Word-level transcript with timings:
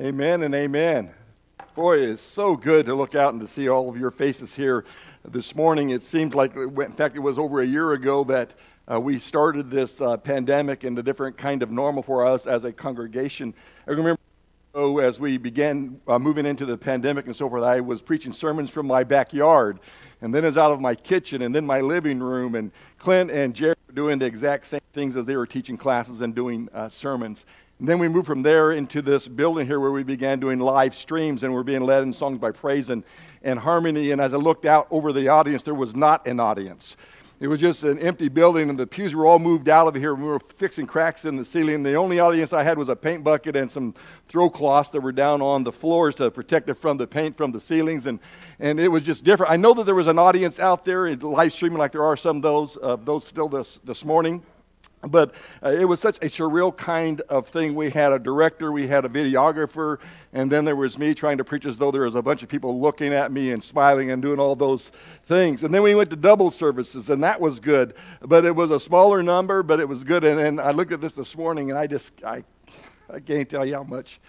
Amen 0.00 0.44
and 0.44 0.54
amen. 0.54 1.10
Boy, 1.74 1.98
it's 1.98 2.22
so 2.22 2.54
good 2.54 2.86
to 2.86 2.94
look 2.94 3.16
out 3.16 3.32
and 3.32 3.42
to 3.42 3.48
see 3.48 3.68
all 3.68 3.88
of 3.88 3.98
your 3.98 4.12
faces 4.12 4.54
here 4.54 4.84
this 5.24 5.56
morning. 5.56 5.90
It 5.90 6.04
seems 6.04 6.36
like, 6.36 6.54
in 6.54 6.92
fact, 6.92 7.16
it 7.16 7.18
was 7.18 7.36
over 7.36 7.62
a 7.62 7.66
year 7.66 7.94
ago 7.94 8.22
that 8.22 8.52
uh, 8.86 9.00
we 9.00 9.18
started 9.18 9.72
this 9.72 10.00
uh, 10.00 10.16
pandemic 10.16 10.84
and 10.84 10.96
a 11.00 11.02
different 11.02 11.36
kind 11.36 11.64
of 11.64 11.72
normal 11.72 12.04
for 12.04 12.24
us 12.24 12.46
as 12.46 12.62
a 12.62 12.72
congregation. 12.72 13.52
I 13.88 13.90
remember 13.90 14.20
oh, 14.72 14.98
as 14.98 15.18
we 15.18 15.36
began 15.36 16.00
uh, 16.06 16.16
moving 16.16 16.46
into 16.46 16.64
the 16.64 16.78
pandemic 16.78 17.26
and 17.26 17.34
so 17.34 17.48
forth, 17.48 17.64
I 17.64 17.80
was 17.80 18.00
preaching 18.00 18.32
sermons 18.32 18.70
from 18.70 18.86
my 18.86 19.02
backyard, 19.02 19.80
and 20.20 20.32
then 20.32 20.44
it's 20.44 20.56
out 20.56 20.70
of 20.70 20.80
my 20.80 20.94
kitchen, 20.94 21.42
and 21.42 21.52
then 21.52 21.66
my 21.66 21.80
living 21.80 22.20
room. 22.20 22.54
And 22.54 22.70
Clint 23.00 23.32
and 23.32 23.52
Jerry 23.52 23.74
were 23.88 23.94
doing 23.94 24.20
the 24.20 24.26
exact 24.26 24.68
same 24.68 24.80
things 24.92 25.16
as 25.16 25.24
they 25.24 25.34
were 25.34 25.46
teaching 25.46 25.76
classes 25.76 26.20
and 26.20 26.36
doing 26.36 26.68
uh, 26.72 26.88
sermons. 26.88 27.44
And 27.78 27.88
then 27.88 28.00
we 28.00 28.08
moved 28.08 28.26
from 28.26 28.42
there 28.42 28.72
into 28.72 29.02
this 29.02 29.28
building 29.28 29.66
here 29.66 29.78
where 29.78 29.92
we 29.92 30.02
began 30.02 30.40
doing 30.40 30.58
live 30.58 30.94
streams 30.94 31.44
and 31.44 31.54
we're 31.54 31.62
being 31.62 31.82
led 31.82 32.02
in 32.02 32.12
songs 32.12 32.38
by 32.38 32.50
praise 32.50 32.90
and, 32.90 33.04
and 33.42 33.58
harmony. 33.58 34.10
And 34.10 34.20
as 34.20 34.34
I 34.34 34.36
looked 34.36 34.64
out 34.64 34.88
over 34.90 35.12
the 35.12 35.28
audience, 35.28 35.62
there 35.62 35.74
was 35.74 35.94
not 35.94 36.26
an 36.26 36.40
audience. 36.40 36.96
It 37.40 37.46
was 37.46 37.60
just 37.60 37.84
an 37.84 38.00
empty 38.00 38.28
building, 38.28 38.68
and 38.68 38.76
the 38.76 38.84
pews 38.84 39.14
were 39.14 39.24
all 39.24 39.38
moved 39.38 39.68
out 39.68 39.86
of 39.86 39.94
here. 39.94 40.12
We 40.16 40.24
were 40.24 40.40
fixing 40.56 40.88
cracks 40.88 41.24
in 41.24 41.36
the 41.36 41.44
ceiling. 41.44 41.84
The 41.84 41.94
only 41.94 42.18
audience 42.18 42.52
I 42.52 42.64
had 42.64 42.76
was 42.76 42.88
a 42.88 42.96
paint 42.96 43.22
bucket 43.22 43.54
and 43.54 43.70
some 43.70 43.94
throw 44.26 44.50
cloths 44.50 44.88
that 44.88 45.00
were 45.00 45.12
down 45.12 45.40
on 45.40 45.62
the 45.62 45.70
floors 45.70 46.16
to 46.16 46.32
protect 46.32 46.68
it 46.68 46.74
from 46.74 46.96
the 46.96 47.06
paint 47.06 47.36
from 47.36 47.52
the 47.52 47.60
ceilings. 47.60 48.06
And, 48.06 48.18
and 48.58 48.80
it 48.80 48.88
was 48.88 49.02
just 49.02 49.22
different. 49.22 49.52
I 49.52 49.56
know 49.56 49.72
that 49.74 49.86
there 49.86 49.94
was 49.94 50.08
an 50.08 50.18
audience 50.18 50.58
out 50.58 50.84
there 50.84 51.14
live 51.14 51.52
streaming, 51.52 51.78
like 51.78 51.92
there 51.92 52.04
are 52.04 52.16
some 52.16 52.38
of 52.38 52.42
those, 52.42 52.76
uh, 52.82 52.96
those 52.96 53.24
still 53.24 53.48
this, 53.48 53.78
this 53.84 54.04
morning. 54.04 54.42
But 55.02 55.32
uh, 55.62 55.70
it 55.70 55.84
was 55.84 56.00
such 56.00 56.16
a 56.18 56.26
surreal 56.26 56.76
kind 56.76 57.20
of 57.28 57.46
thing. 57.46 57.74
We 57.74 57.88
had 57.88 58.12
a 58.12 58.18
director, 58.18 58.72
we 58.72 58.86
had 58.86 59.04
a 59.04 59.08
videographer, 59.08 59.98
and 60.32 60.50
then 60.50 60.64
there 60.64 60.74
was 60.74 60.98
me 60.98 61.14
trying 61.14 61.38
to 61.38 61.44
preach 61.44 61.66
as 61.66 61.78
though 61.78 61.92
there 61.92 62.02
was 62.02 62.16
a 62.16 62.22
bunch 62.22 62.42
of 62.42 62.48
people 62.48 62.80
looking 62.80 63.12
at 63.12 63.30
me 63.30 63.52
and 63.52 63.62
smiling 63.62 64.10
and 64.10 64.20
doing 64.20 64.40
all 64.40 64.56
those 64.56 64.90
things. 65.26 65.62
And 65.62 65.72
then 65.72 65.82
we 65.82 65.94
went 65.94 66.10
to 66.10 66.16
double 66.16 66.50
services, 66.50 67.10
and 67.10 67.22
that 67.22 67.40
was 67.40 67.60
good. 67.60 67.94
But 68.22 68.44
it 68.44 68.54
was 68.54 68.70
a 68.70 68.80
smaller 68.80 69.22
number, 69.22 69.62
but 69.62 69.78
it 69.78 69.88
was 69.88 70.02
good. 70.02 70.24
And, 70.24 70.40
and 70.40 70.60
I 70.60 70.72
looked 70.72 70.92
at 70.92 71.00
this 71.00 71.12
this 71.12 71.36
morning, 71.36 71.70
and 71.70 71.78
I 71.78 71.86
just, 71.86 72.12
I, 72.24 72.42
I 73.08 73.20
can't 73.20 73.48
tell 73.48 73.64
you 73.64 73.74
how 73.74 73.84
much 73.84 74.20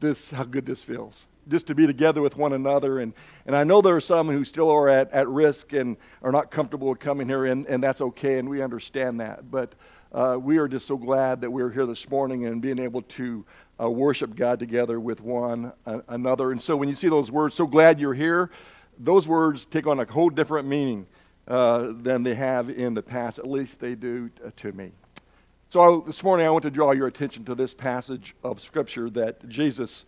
this, 0.00 0.30
how 0.30 0.44
good 0.44 0.64
this 0.64 0.82
feels 0.82 1.26
just 1.48 1.66
to 1.66 1.74
be 1.74 1.86
together 1.86 2.22
with 2.22 2.36
one 2.36 2.54
another. 2.54 3.00
And, 3.00 3.12
and 3.46 3.54
I 3.54 3.64
know 3.64 3.82
there 3.82 3.96
are 3.96 4.00
some 4.00 4.28
who 4.28 4.44
still 4.44 4.70
are 4.70 4.88
at, 4.88 5.12
at 5.12 5.28
risk 5.28 5.72
and 5.72 5.96
are 6.22 6.32
not 6.32 6.50
comfortable 6.50 6.88
with 6.88 7.00
coming 7.00 7.28
here, 7.28 7.44
and, 7.44 7.66
and 7.66 7.82
that's 7.82 8.00
okay, 8.00 8.38
and 8.38 8.48
we 8.48 8.62
understand 8.62 9.20
that. 9.20 9.50
But 9.50 9.74
uh, 10.14 10.38
we 10.40 10.58
are 10.58 10.68
just 10.68 10.86
so 10.86 10.96
glad 10.96 11.40
that 11.40 11.50
we're 11.50 11.70
here 11.70 11.86
this 11.86 12.08
morning 12.08 12.46
and 12.46 12.62
being 12.62 12.78
able 12.78 13.02
to 13.02 13.44
uh, 13.80 13.90
worship 13.90 14.36
God 14.36 14.60
together 14.60 15.00
with 15.00 15.20
one 15.20 15.72
uh, 15.86 16.00
another. 16.08 16.52
And 16.52 16.62
so 16.62 16.76
when 16.76 16.88
you 16.88 16.94
see 16.94 17.08
those 17.08 17.32
words, 17.32 17.56
so 17.56 17.66
glad 17.66 17.98
you're 17.98 18.14
here, 18.14 18.50
those 19.00 19.26
words 19.26 19.64
take 19.64 19.88
on 19.88 19.98
a 19.98 20.04
whole 20.04 20.30
different 20.30 20.68
meaning 20.68 21.06
uh, 21.48 21.88
than 22.00 22.22
they 22.22 22.36
have 22.36 22.70
in 22.70 22.94
the 22.94 23.02
past. 23.02 23.40
At 23.40 23.48
least 23.48 23.80
they 23.80 23.96
do 23.96 24.30
to 24.58 24.70
me. 24.70 24.92
So 25.68 26.04
this 26.06 26.22
morning 26.22 26.46
I 26.46 26.50
want 26.50 26.62
to 26.62 26.70
draw 26.70 26.92
your 26.92 27.08
attention 27.08 27.44
to 27.46 27.56
this 27.56 27.74
passage 27.74 28.36
of 28.44 28.60
Scripture 28.60 29.10
that 29.10 29.48
Jesus, 29.48 30.04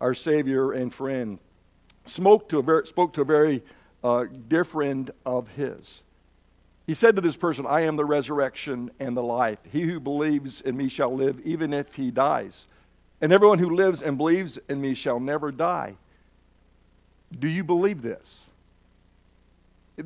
our 0.00 0.14
Savior 0.14 0.72
and 0.72 0.92
friend, 0.94 1.38
spoke 2.06 2.48
to 2.48 2.58
a 2.58 2.62
very, 2.62 2.86
spoke 2.86 3.12
to 3.12 3.20
a 3.20 3.26
very 3.26 3.62
uh, 4.02 4.24
dear 4.48 4.64
friend 4.64 5.10
of 5.26 5.46
his. 5.48 6.02
He 6.86 6.94
said 6.94 7.14
to 7.16 7.22
this 7.22 7.36
person, 7.36 7.64
I 7.66 7.82
am 7.82 7.96
the 7.96 8.04
resurrection 8.04 8.90
and 8.98 9.16
the 9.16 9.22
life. 9.22 9.58
He 9.70 9.82
who 9.82 10.00
believes 10.00 10.60
in 10.62 10.76
me 10.76 10.88
shall 10.88 11.14
live 11.14 11.40
even 11.44 11.72
if 11.72 11.94
he 11.94 12.10
dies. 12.10 12.66
And 13.20 13.32
everyone 13.32 13.58
who 13.58 13.76
lives 13.76 14.02
and 14.02 14.18
believes 14.18 14.58
in 14.68 14.80
me 14.80 14.94
shall 14.94 15.20
never 15.20 15.52
die. 15.52 15.94
Do 17.38 17.48
you 17.48 17.62
believe 17.62 18.02
this? 18.02 18.40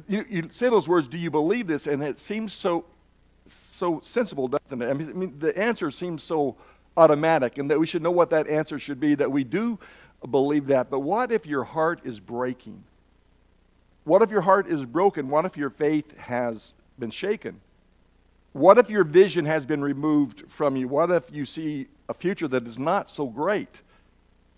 You, 0.06 0.24
you 0.28 0.48
say 0.52 0.68
those 0.68 0.86
words, 0.86 1.08
do 1.08 1.16
you 1.16 1.30
believe 1.30 1.66
this? 1.66 1.86
And 1.86 2.02
it 2.02 2.18
seems 2.18 2.52
so, 2.52 2.84
so 3.72 4.00
sensible, 4.02 4.48
doesn't 4.48 4.82
it? 4.82 4.90
I 4.90 4.92
mean, 4.92 5.08
I 5.08 5.12
mean, 5.12 5.38
the 5.38 5.56
answer 5.58 5.90
seems 5.90 6.22
so 6.22 6.56
automatic, 6.96 7.58
and 7.58 7.70
that 7.70 7.78
we 7.78 7.86
should 7.86 8.02
know 8.02 8.10
what 8.10 8.30
that 8.30 8.48
answer 8.48 8.78
should 8.78 9.00
be, 9.00 9.14
that 9.14 9.30
we 9.30 9.44
do 9.44 9.78
believe 10.30 10.66
that. 10.66 10.90
But 10.90 11.00
what 11.00 11.32
if 11.32 11.46
your 11.46 11.64
heart 11.64 12.00
is 12.04 12.20
breaking? 12.20 12.82
What 14.06 14.22
if 14.22 14.30
your 14.30 14.40
heart 14.40 14.68
is 14.68 14.84
broken? 14.84 15.28
What 15.28 15.46
if 15.46 15.56
your 15.56 15.68
faith 15.68 16.16
has 16.16 16.72
been 16.96 17.10
shaken? 17.10 17.60
What 18.52 18.78
if 18.78 18.88
your 18.88 19.02
vision 19.02 19.44
has 19.46 19.66
been 19.66 19.82
removed 19.82 20.44
from 20.46 20.76
you? 20.76 20.86
What 20.86 21.10
if 21.10 21.24
you 21.32 21.44
see 21.44 21.88
a 22.08 22.14
future 22.14 22.46
that 22.46 22.68
is 22.68 22.78
not 22.78 23.10
so 23.10 23.26
great? 23.26 23.80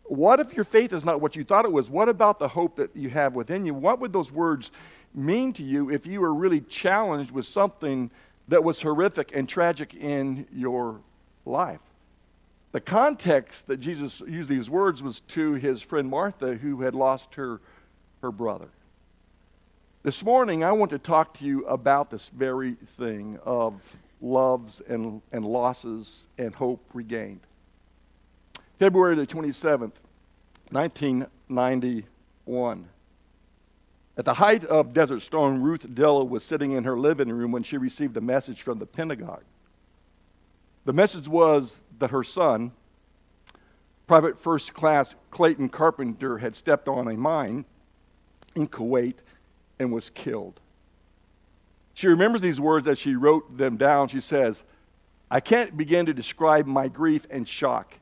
What 0.05 0.39
if 0.39 0.55
your 0.55 0.67
faith 0.67 0.93
is 0.93 1.03
not 1.03 1.23
what 1.23 1.35
you 1.35 1.45
thought 1.45 1.65
it 1.65 1.73
was? 1.73 1.89
What 1.89 2.11
about 2.11 2.39
the 2.39 2.47
hope 2.47 2.77
that 2.77 2.95
you 2.95 3.09
have 3.09 3.35
within 3.35 3.65
you? 3.65 3.73
What 3.73 4.01
would 4.01 4.13
those 4.13 4.31
words 4.31 4.71
mean 5.15 5.55
to 5.55 5.63
you 5.63 5.91
if 5.91 6.07
you 6.07 6.21
were 6.21 6.35
really 6.35 6.61
challenged 6.61 7.31
with 7.31 7.47
something 7.47 8.11
that 8.49 8.63
was 8.63 8.83
horrific 8.83 9.31
and 9.35 9.49
tragic 9.49 9.95
in 9.95 10.47
your 10.53 11.01
life? 11.47 11.81
The 12.73 12.83
context 12.83 13.67
that 13.69 13.79
Jesus 13.79 14.21
used 14.21 14.51
these 14.51 14.69
words 14.69 15.03
was 15.03 15.21
to 15.21 15.55
his 15.55 15.81
friend 15.81 16.07
Martha, 16.07 16.55
who 16.55 16.83
had 16.83 16.95
lost 16.95 17.35
her, 17.35 17.63
her 18.21 18.31
brother. 18.31 18.69
This 20.05 20.25
morning, 20.25 20.63
I 20.63 20.71
want 20.71 20.93
to 20.93 20.99
talk 20.99 21.37
to 21.39 21.45
you 21.45 21.67
about 21.67 22.09
this 22.09 22.29
very 22.29 22.75
thing 22.99 23.37
of 23.45 23.81
loves 24.21 24.81
and, 24.89 25.21
and 25.33 25.45
losses 25.45 26.29
and 26.39 26.55
hope 26.55 26.81
regained. 26.95 27.41
February 28.79 29.17
the 29.17 29.27
27th, 29.27 29.91
1991. 30.71 32.89
At 34.17 34.25
the 34.25 34.35
height 34.35 34.65
of 34.67 34.95
Desert 34.95 35.23
Storm, 35.23 35.61
Ruth 35.61 35.83
Dillow 35.83 36.29
was 36.29 36.45
sitting 36.45 36.71
in 36.73 36.85
her 36.85 36.97
living 36.97 37.31
room 37.31 37.51
when 37.51 37.65
she 37.65 37.77
received 37.77 38.17
a 38.17 38.21
message 38.21 38.63
from 38.63 38.79
the 38.79 38.87
Pentagon. 38.87 39.41
The 40.85 40.93
message 40.93 41.27
was 41.27 41.81
that 41.99 42.11
her 42.11 42.23
son, 42.23 42.71
Private 44.07 44.39
First 44.39 44.75
Class 44.75 45.17
Clayton 45.33 45.71
Carpenter, 45.71 46.39
had 46.39 46.55
stepped 46.55 46.87
on 46.87 47.09
a 47.09 47.17
mine 47.17 47.65
in 48.55 48.69
Kuwait 48.69 49.17
and 49.79 49.93
was 49.93 50.11
killed. 50.11 50.61
She 51.95 52.07
remembers 52.07 52.41
these 52.41 52.61
words 52.61 52.87
as 52.87 52.99
she 52.99 53.17
wrote 53.17 53.57
them 53.57 53.77
down. 53.77 54.09
She 54.09 54.21
says, 54.21 54.63
I 55.31 55.41
can't 55.41 55.77
begin 55.77 56.07
to 56.07 56.15
describe 56.15 56.67
my 56.67 56.89
grief 56.89 57.27
and 57.31 57.47
shock. 57.47 57.93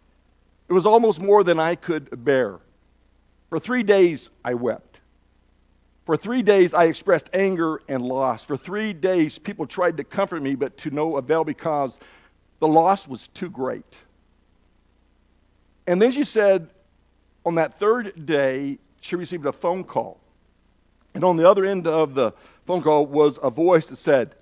It 0.69 0.73
was 0.73 0.87
almost 0.87 1.21
more 1.21 1.45
than 1.45 1.59
I 1.59 1.77
could 1.77 2.25
bear. 2.25 2.59
For 3.49 3.59
three 3.59 3.83
days, 3.83 4.31
I 4.45 4.55
wept. 4.55 4.99
For 6.05 6.17
three 6.17 6.43
days, 6.43 6.75
I 6.75 6.85
expressed 6.85 7.31
anger 7.33 7.81
and 7.89 8.03
loss. 8.03 8.45
For 8.45 8.57
three 8.57 8.93
days, 8.93 9.39
people 9.39 9.67
tried 9.67 9.97
to 9.97 10.05
comfort 10.05 10.43
me, 10.43 10.55
but 10.55 10.77
to 10.79 10.91
no 10.91 11.17
avail 11.17 11.43
because 11.43 11.99
the 12.61 12.69
loss 12.69 13.09
was 13.09 13.29
too 13.29 13.51
great. 13.51 13.97
And 15.87 16.03
then 16.03 16.11
she 16.11 16.25
said, 16.25 16.69
on 17.45 17.55
that 17.57 17.79
third 17.79 18.27
day, 18.27 18.79
she 19.01 19.17
received 19.17 19.47
a 19.47 19.53
phone 19.53 19.85
call 19.85 20.21
and 21.17 21.25
on 21.25 21.39
the 21.39 21.49
other 21.49 21.65
end 21.65 21.87
of 21.87 22.15
the 22.15 22.31
phone 22.67 22.83
call 22.83 23.07
was 23.07 23.39
a 23.43 23.49
voice 23.49 23.87
that 23.87 23.97
said, 23.97 24.35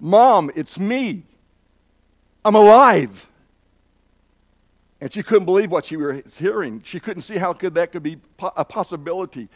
Mom, 0.00 0.50
it's 0.56 0.76
me. 0.76 1.22
I'm 2.44 2.56
alive. 2.56 3.28
And 5.00 5.12
she 5.12 5.22
couldn't 5.22 5.44
believe 5.44 5.70
what 5.70 5.84
she 5.84 5.96
was 5.96 6.36
hearing. 6.36 6.82
She 6.84 6.98
couldn't 6.98 7.22
see 7.22 7.36
how 7.36 7.52
could 7.52 7.74
that 7.74 7.92
could 7.92 8.02
be 8.02 8.18
a 8.40 8.64
possibility. 8.64 9.48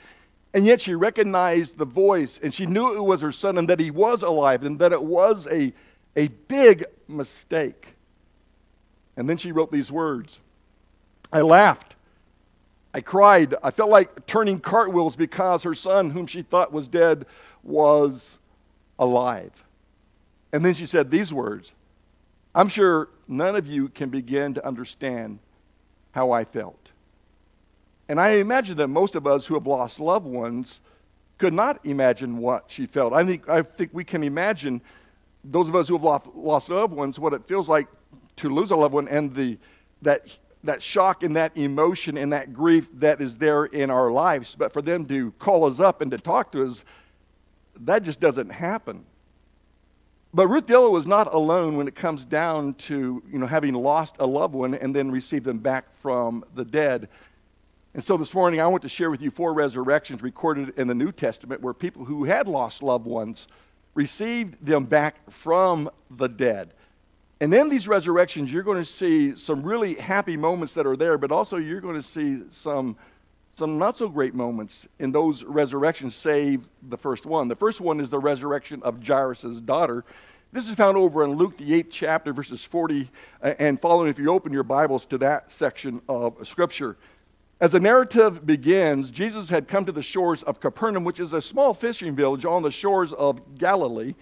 And 0.55 0.65
yet 0.65 0.81
she 0.81 0.95
recognized 0.95 1.77
the 1.77 1.85
voice 1.85 2.39
and 2.41 2.55
she 2.55 2.67
knew 2.67 2.95
it 2.95 3.03
was 3.03 3.21
her 3.21 3.33
son 3.33 3.59
and 3.59 3.69
that 3.69 3.81
he 3.81 3.91
was 3.91 4.23
alive 4.23 4.63
and 4.63 4.79
that 4.79 4.93
it 4.93 5.03
was 5.03 5.49
a, 5.51 5.73
a 6.15 6.29
big 6.47 6.85
mistake. 7.09 7.89
And 9.17 9.29
then 9.29 9.39
she 9.39 9.51
wrote 9.51 9.73
these 9.73 9.91
words 9.91 10.39
I 11.33 11.41
laughed 11.41 11.94
I 12.95 13.01
cried. 13.01 13.55
I 13.63 13.73
felt 13.73 13.91
like 13.91 14.25
turning 14.27 14.61
cartwheels 14.61 15.17
because 15.17 15.65
her 15.65 15.75
son, 15.75 16.11
whom 16.11 16.29
she 16.29 16.43
thought 16.43 16.73
was 16.73 16.87
dead, 16.87 17.27
was 17.65 18.39
alive. 19.01 19.51
And 20.53 20.65
then 20.65 20.75
she 20.75 20.87
said 20.87 21.11
these 21.11 21.33
words 21.33 21.73
I'm 22.55 22.69
sure 22.69 23.09
none 23.27 23.57
of 23.57 23.67
you 23.67 23.89
can 23.89 24.11
begin 24.11 24.55
to 24.55 24.65
understand 24.65 25.41
how 26.13 26.31
I 26.31 26.45
felt. 26.45 26.79
And 28.09 28.21
I 28.21 28.35
imagine 28.35 28.77
that 28.77 28.87
most 28.89 29.17
of 29.17 29.27
us 29.27 29.45
who 29.45 29.55
have 29.55 29.67
lost 29.67 29.99
loved 29.99 30.27
ones 30.27 30.81
could 31.39 31.53
not 31.53 31.85
imagine 31.85 32.39
what 32.39 32.67
she 32.69 32.87
felt. 32.87 33.13
I 33.13 33.25
think, 33.25 33.49
I 33.49 33.63
think 33.63 33.91
we 33.93 34.05
can 34.05 34.23
imagine, 34.23 34.81
those 35.43 35.69
of 35.69 35.75
us 35.75 35.89
who 35.89 35.95
have 35.95 36.05
lost, 36.05 36.27
lost 36.37 36.69
loved 36.69 36.93
ones, 36.93 37.19
what 37.19 37.33
it 37.33 37.43
feels 37.49 37.69
like 37.69 37.89
to 38.37 38.49
lose 38.49 38.71
a 38.71 38.77
loved 38.77 38.95
one 38.95 39.09
and 39.09 39.35
the, 39.35 39.59
that 40.03 40.29
that 40.65 40.83
shock 40.83 41.23
and 41.23 41.37
that 41.37 41.57
emotion 41.57 42.19
and 42.19 42.33
that 42.33 42.53
grief 42.53 42.89
that 42.95 43.21
is 43.21 43.37
there 43.37 43.67
in 43.67 43.91
our 43.91 44.11
lives. 44.11 44.55
But 44.55 44.73
for 44.73 44.83
them 44.83 45.07
to 45.07 45.31
call 45.33 45.65
us 45.67 45.81
up 45.81 46.01
and 46.01 46.11
to 46.11 46.19
talk 46.19 46.53
to 46.53 46.65
us, 46.65 46.85
that 47.81 48.03
just 48.03 48.21
doesn't 48.21 48.51
happen. 48.51 49.05
But 50.33 50.49
Ruth 50.49 50.67
Dillow 50.67 50.91
was 50.91 51.07
not 51.07 51.33
alone 51.33 51.77
when 51.77 51.87
it 51.87 51.95
comes 51.95 52.25
down 52.25 52.75
to 52.75 53.23
you 53.31 53.39
know, 53.39 53.47
having 53.47 53.75
lost 53.75 54.17
a 54.19 54.27
loved 54.27 54.55
one 54.55 54.75
and 54.75 54.95
then 54.95 55.11
received 55.11 55.45
them 55.45 55.59
back 55.59 55.85
from 56.01 56.45
the 56.57 56.65
dead. 56.65 57.09
And 57.95 58.03
so 58.03 58.17
this 58.17 58.35
morning, 58.35 58.61
I 58.61 58.67
want 58.67 58.83
to 58.83 58.89
share 58.89 59.11
with 59.11 59.23
you 59.23 59.31
four 59.31 59.53
resurrections 59.53 60.23
recorded 60.23 60.77
in 60.77 60.89
the 60.89 60.95
New 60.95 61.13
Testament 61.13 61.63
where 61.63 61.73
people 61.73 62.05
who 62.05 62.25
had 62.25 62.49
lost 62.49 62.83
loved 62.83 63.07
ones 63.07 63.47
received 63.95 64.57
them 64.65 64.85
back 64.85 65.31
from 65.31 65.89
the 66.11 66.29
dead. 66.29 66.73
And 67.41 67.53
in 67.53 67.69
these 67.69 67.89
resurrections, 67.89 68.53
you're 68.53 68.63
going 68.63 68.83
to 68.83 68.85
see 68.85 69.37
some 69.37 69.63
really 69.63 69.95
happy 69.95 70.37
moments 70.37 70.75
that 70.75 70.87
are 70.87 70.97
there, 70.97 71.19
but 71.19 71.33
also 71.33 71.57
you're 71.57 71.81
going 71.81 72.01
to 72.01 72.03
see 72.03 72.43
some, 72.51 72.97
some 73.57 73.79
not 73.79 73.97
so 73.97 74.09
great 74.09 74.35
moments 74.35 74.87
in 75.01 75.11
those 75.11 75.43
resurrections, 75.43 76.15
save 76.15 76.69
the 76.89 76.97
first 76.97 77.27
one. 77.27 77.49
The 77.49 77.57
first 77.57 77.81
one 77.81 78.01
is 78.01 78.09
the 78.09 78.19
resurrection 78.19 78.83
of 78.83 79.05
Jairus' 79.05 79.61
daughter. 79.61 80.05
This 80.53 80.69
is 80.69 80.77
found 80.77 80.97
over 80.97 81.25
in 81.25 81.33
Luke, 81.33 81.57
the 81.57 81.83
8th 81.83 81.91
chapter, 81.91 82.33
verses 82.33 82.65
40 82.65 83.11
uh, 83.43 83.55
and 83.59 83.81
following, 83.81 84.09
if 84.09 84.21
you 84.21 84.31
open 84.31 84.53
your 84.53 84.63
Bibles 84.63 85.05
to 85.07 85.19
that 85.19 85.51
section 85.51 86.01
of 86.09 86.47
Scripture. 86.47 86.97
As 87.61 87.73
the 87.73 87.81
narrative 87.81 88.47
begins, 88.47 89.11
Jesus 89.11 89.49
had 89.49 89.67
come 89.67 89.85
to 89.87 89.93
the 89.93 90.03
shores 90.03 90.45
of 90.45 90.61
Capernaum, 90.61 91.03
which 91.03 91.19
is 91.19 91.33
a 91.33 91.43
small 91.43 91.75
fishing 91.75 92.15
village 92.15 92.45
on 92.45 92.63
the 92.63 92.71
shores 92.71 93.13
of 93.13 93.59
Galilee. 93.59 94.15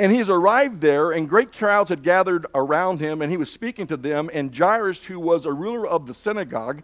And 0.00 0.10
he's 0.10 0.30
arrived 0.30 0.80
there, 0.80 1.12
and 1.12 1.28
great 1.28 1.52
crowds 1.52 1.90
had 1.90 2.02
gathered 2.02 2.46
around 2.54 3.00
him, 3.00 3.20
and 3.20 3.30
he 3.30 3.36
was 3.36 3.52
speaking 3.52 3.86
to 3.88 3.98
them. 3.98 4.30
And 4.32 4.56
Jairus, 4.56 5.04
who 5.04 5.20
was 5.20 5.44
a 5.44 5.52
ruler 5.52 5.86
of 5.86 6.06
the 6.06 6.14
synagogue, 6.14 6.82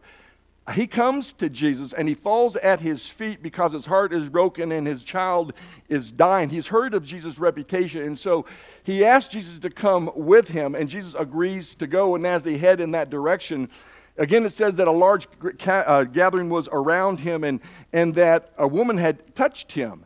he 0.75 0.87
comes 0.87 1.33
to 1.35 1.49
Jesus 1.49 1.95
and 1.95 2.07
he 2.07 2.15
falls 2.15 2.57
at 2.57 2.79
his 2.79 3.09
feet 3.09 3.43
because 3.43 3.73
his 3.73 3.87
heart 3.87 4.13
is 4.13 4.29
broken 4.29 4.73
and 4.73 4.87
his 4.87 5.03
child 5.03 5.55
is 5.89 6.11
dying. 6.11 6.51
He's 6.51 6.67
heard 6.67 6.93
of 6.93 7.07
Jesus' 7.07 7.39
reputation, 7.39 8.03
and 8.03 8.19
so 8.19 8.45
he 8.85 9.03
asks 9.03 9.33
Jesus 9.33 9.59
to 9.61 9.71
come 9.71 10.11
with 10.15 10.47
him, 10.47 10.75
and 10.75 10.87
Jesus 10.87 11.15
agrees 11.19 11.75
to 11.77 11.87
go. 11.87 12.17
And 12.17 12.27
as 12.27 12.43
they 12.43 12.59
head 12.59 12.83
in 12.83 12.91
that 12.91 13.09
direction, 13.09 13.71
Again, 14.19 14.47
it 14.47 14.53
says 14.53 14.75
that 14.77 14.89
a 14.89 14.93
large 14.93 15.29
uh, 15.67 16.05
gathering 16.05 16.49
was 16.49 16.71
around 16.73 17.21
him 17.21 17.45
and, 17.45 17.61
and 17.93 18.15
that 18.15 18.51
a 18.57 18.67
woman 18.67 18.97
had 18.97 19.37
touched 19.37 19.71
him. 19.71 20.06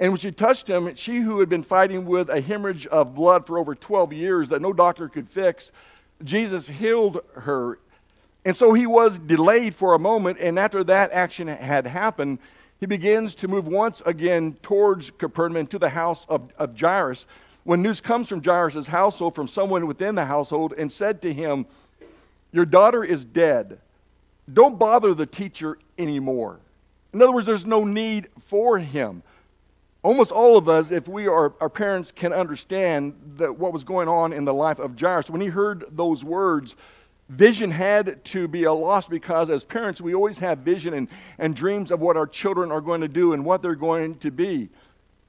And 0.00 0.12
when 0.12 0.18
she 0.18 0.32
touched 0.32 0.68
him, 0.68 0.94
she 0.96 1.18
who 1.18 1.38
had 1.40 1.48
been 1.48 1.62
fighting 1.62 2.06
with 2.06 2.30
a 2.30 2.40
hemorrhage 2.40 2.86
of 2.86 3.14
blood 3.14 3.46
for 3.46 3.58
over 3.58 3.74
12 3.74 4.12
years 4.12 4.48
that 4.48 4.62
no 4.62 4.72
doctor 4.72 5.08
could 5.08 5.28
fix, 5.28 5.72
Jesus 6.24 6.66
healed 6.66 7.20
her. 7.34 7.78
And 8.46 8.56
so 8.56 8.72
he 8.72 8.86
was 8.86 9.18
delayed 9.18 9.74
for 9.74 9.92
a 9.92 9.98
moment, 9.98 10.38
and 10.40 10.58
after 10.58 10.82
that 10.84 11.12
action 11.12 11.46
had 11.46 11.86
happened, 11.86 12.38
he 12.80 12.86
begins 12.86 13.34
to 13.36 13.48
move 13.48 13.66
once 13.66 14.00
again 14.06 14.56
towards 14.62 15.10
Capernaum 15.10 15.66
to 15.66 15.78
the 15.78 15.90
house 15.90 16.24
of, 16.30 16.50
of 16.58 16.80
Jairus. 16.80 17.26
When 17.64 17.82
news 17.82 18.00
comes 18.00 18.26
from 18.26 18.42
Jairus' 18.42 18.86
household, 18.86 19.34
from 19.34 19.46
someone 19.46 19.86
within 19.86 20.14
the 20.14 20.24
household, 20.24 20.72
and 20.78 20.90
said 20.90 21.20
to 21.22 21.32
him, 21.32 21.66
your 22.52 22.64
daughter 22.64 23.04
is 23.04 23.24
dead. 23.24 23.78
Don't 24.52 24.78
bother 24.78 25.14
the 25.14 25.26
teacher 25.26 25.78
anymore. 25.98 26.58
In 27.12 27.22
other 27.22 27.32
words, 27.32 27.46
there's 27.46 27.66
no 27.66 27.84
need 27.84 28.28
for 28.38 28.78
him. 28.78 29.22
Almost 30.02 30.32
all 30.32 30.56
of 30.56 30.68
us, 30.68 30.90
if 30.90 31.08
we 31.08 31.26
are 31.26 31.52
our 31.60 31.68
parents, 31.68 32.10
can 32.10 32.32
understand 32.32 33.14
that 33.36 33.52
what 33.52 33.72
was 33.72 33.84
going 33.84 34.08
on 34.08 34.32
in 34.32 34.46
the 34.46 34.54
life 34.54 34.78
of 34.78 34.98
Jairus. 34.98 35.28
When 35.28 35.42
he 35.42 35.48
heard 35.48 35.84
those 35.90 36.24
words, 36.24 36.74
vision 37.28 37.70
had 37.70 38.24
to 38.24 38.48
be 38.48 38.64
a 38.64 38.72
loss 38.72 39.06
because 39.06 39.50
as 39.50 39.62
parents, 39.62 40.00
we 40.00 40.14
always 40.14 40.38
have 40.38 40.58
vision 40.60 40.94
and, 40.94 41.08
and 41.38 41.54
dreams 41.54 41.90
of 41.90 42.00
what 42.00 42.16
our 42.16 42.26
children 42.26 42.72
are 42.72 42.80
going 42.80 43.02
to 43.02 43.08
do 43.08 43.34
and 43.34 43.44
what 43.44 43.60
they're 43.60 43.74
going 43.74 44.16
to 44.20 44.30
be. 44.30 44.70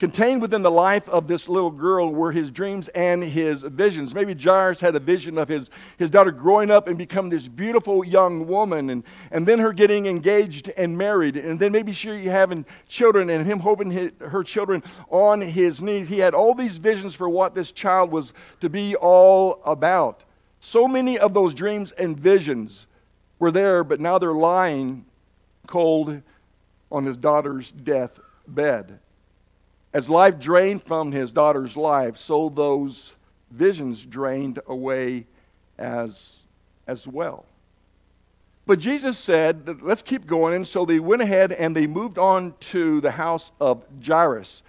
Contained 0.02 0.42
within 0.42 0.64
the 0.64 0.72
life 0.72 1.08
of 1.10 1.28
this 1.28 1.48
little 1.48 1.70
girl 1.70 2.10
were 2.12 2.32
his 2.32 2.50
dreams 2.50 2.88
and 2.96 3.24
his 3.24 3.62
visions. 3.62 4.16
Maybe 4.16 4.34
Jairus 4.34 4.80
had 4.80 4.96
a 4.96 5.00
vision 5.00 5.38
of 5.38 5.48
his, 5.48 5.70
his 6.00 6.10
daughter 6.10 6.32
growing 6.32 6.72
up 6.72 6.88
and 6.88 6.98
become 6.98 7.30
this 7.30 7.48
beautiful 7.48 8.04
young 8.04 8.48
woman, 8.48 8.90
and, 8.90 9.04
and 9.30 9.48
then 9.48 9.60
her 9.60 9.72
getting 9.72 10.08
engaged 10.08 10.70
and 10.76 10.98
married, 10.98 11.38
and 11.38 11.60
then 11.60 11.72
maybe 11.72 11.92
she 11.92 12.26
having 12.26 12.66
children 12.88 13.30
and 13.30 13.46
him 13.46 13.60
holding 13.60 13.92
his, 13.92 14.10
her 14.22 14.44
children 14.44 14.82
on 15.12 15.40
his 15.40 15.84
knees. 15.84 16.08
He 16.08 16.18
had 16.18 16.34
all 16.34 16.56
these 16.56 16.78
visions 16.78 17.14
for 17.14 17.30
what 17.30 17.54
this 17.54 17.72
child 17.72 18.10
was 18.10 18.34
to 18.62 18.70
be 18.70 18.96
all 18.96 19.62
about. 19.66 20.24
So 20.62 20.88
many 20.88 21.20
of 21.20 21.36
those 21.36 21.54
dreams 21.54 21.92
and 21.92 22.20
visions 22.20 22.88
were 23.38 23.52
there, 23.52 23.84
but 23.84 24.00
now 24.00 24.18
they're 24.18 24.34
lying 24.34 25.06
cold 25.68 26.20
on 26.92 27.06
his 27.06 27.18
daughter's 27.18 27.70
death 27.70 28.20
bed. 28.48 28.98
As 29.94 30.10
life 30.10 30.40
drained 30.40 30.84
from 30.84 31.12
his 31.12 31.32
daughter's 31.32 31.76
life, 31.76 32.18
so 32.18 32.50
those 32.50 33.14
visions 33.52 34.06
drained 34.06 34.60
away 34.68 35.26
as, 35.78 36.38
as 36.88 37.08
well. 37.08 37.46
But 38.66 38.80
Jesus 38.80 39.18
said, 39.18 39.82
let's 39.82 40.02
keep 40.02 40.26
going. 40.26 40.54
And 40.54 40.68
so 40.68 40.86
they 40.86 41.00
went 41.00 41.22
ahead 41.22 41.52
and 41.52 41.76
they 41.76 41.88
moved 41.88 42.18
on 42.18 42.54
to 42.60 43.02
the 43.02 43.12
house 43.12 43.52
of 43.60 43.84
Jairus. 44.06 44.64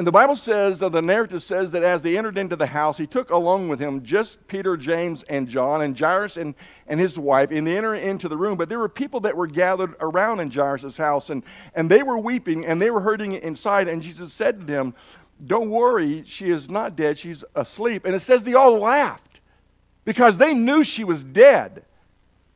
And 0.00 0.06
the 0.06 0.12
Bible 0.12 0.34
says, 0.34 0.82
uh, 0.82 0.88
the 0.88 1.02
narrative 1.02 1.42
says 1.42 1.70
that 1.72 1.82
as 1.82 2.00
they 2.00 2.16
entered 2.16 2.38
into 2.38 2.56
the 2.56 2.64
house, 2.64 2.96
he 2.96 3.06
took 3.06 3.28
along 3.28 3.68
with 3.68 3.78
him 3.78 4.02
just 4.02 4.38
Peter, 4.48 4.74
James, 4.74 5.24
and 5.24 5.46
John, 5.46 5.82
and 5.82 5.94
Jairus 5.94 6.38
and, 6.38 6.54
and 6.86 6.98
his 6.98 7.18
wife, 7.18 7.50
and 7.50 7.66
they 7.66 7.76
entered 7.76 7.96
into 7.96 8.26
the 8.26 8.36
room. 8.38 8.56
But 8.56 8.70
there 8.70 8.78
were 8.78 8.88
people 8.88 9.20
that 9.20 9.36
were 9.36 9.46
gathered 9.46 9.96
around 10.00 10.40
in 10.40 10.50
Jairus' 10.50 10.96
house, 10.96 11.28
and, 11.28 11.42
and 11.74 11.90
they 11.90 12.02
were 12.02 12.16
weeping, 12.16 12.64
and 12.64 12.80
they 12.80 12.90
were 12.90 13.02
hurting 13.02 13.34
inside. 13.34 13.88
And 13.88 14.00
Jesus 14.00 14.32
said 14.32 14.60
to 14.60 14.64
them, 14.64 14.94
Don't 15.44 15.68
worry, 15.68 16.24
she 16.26 16.48
is 16.48 16.70
not 16.70 16.96
dead, 16.96 17.18
she's 17.18 17.44
asleep. 17.54 18.06
And 18.06 18.14
it 18.14 18.22
says 18.22 18.42
they 18.42 18.54
all 18.54 18.78
laughed 18.78 19.40
because 20.06 20.38
they 20.38 20.54
knew 20.54 20.82
she 20.82 21.04
was 21.04 21.22
dead. 21.22 21.84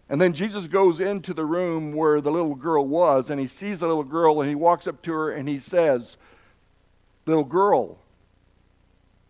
And 0.08 0.18
then 0.18 0.32
Jesus 0.32 0.66
goes 0.66 0.98
into 0.98 1.34
the 1.34 1.44
room 1.44 1.92
where 1.92 2.22
the 2.22 2.32
little 2.32 2.54
girl 2.54 2.86
was, 2.86 3.28
and 3.28 3.38
he 3.38 3.48
sees 3.48 3.80
the 3.80 3.86
little 3.86 4.02
girl, 4.02 4.40
and 4.40 4.48
he 4.48 4.54
walks 4.54 4.86
up 4.86 5.02
to 5.02 5.12
her, 5.12 5.32
and 5.32 5.46
he 5.46 5.58
says, 5.58 6.16
little 7.26 7.44
girl, 7.44 7.98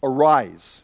arise. 0.03 0.83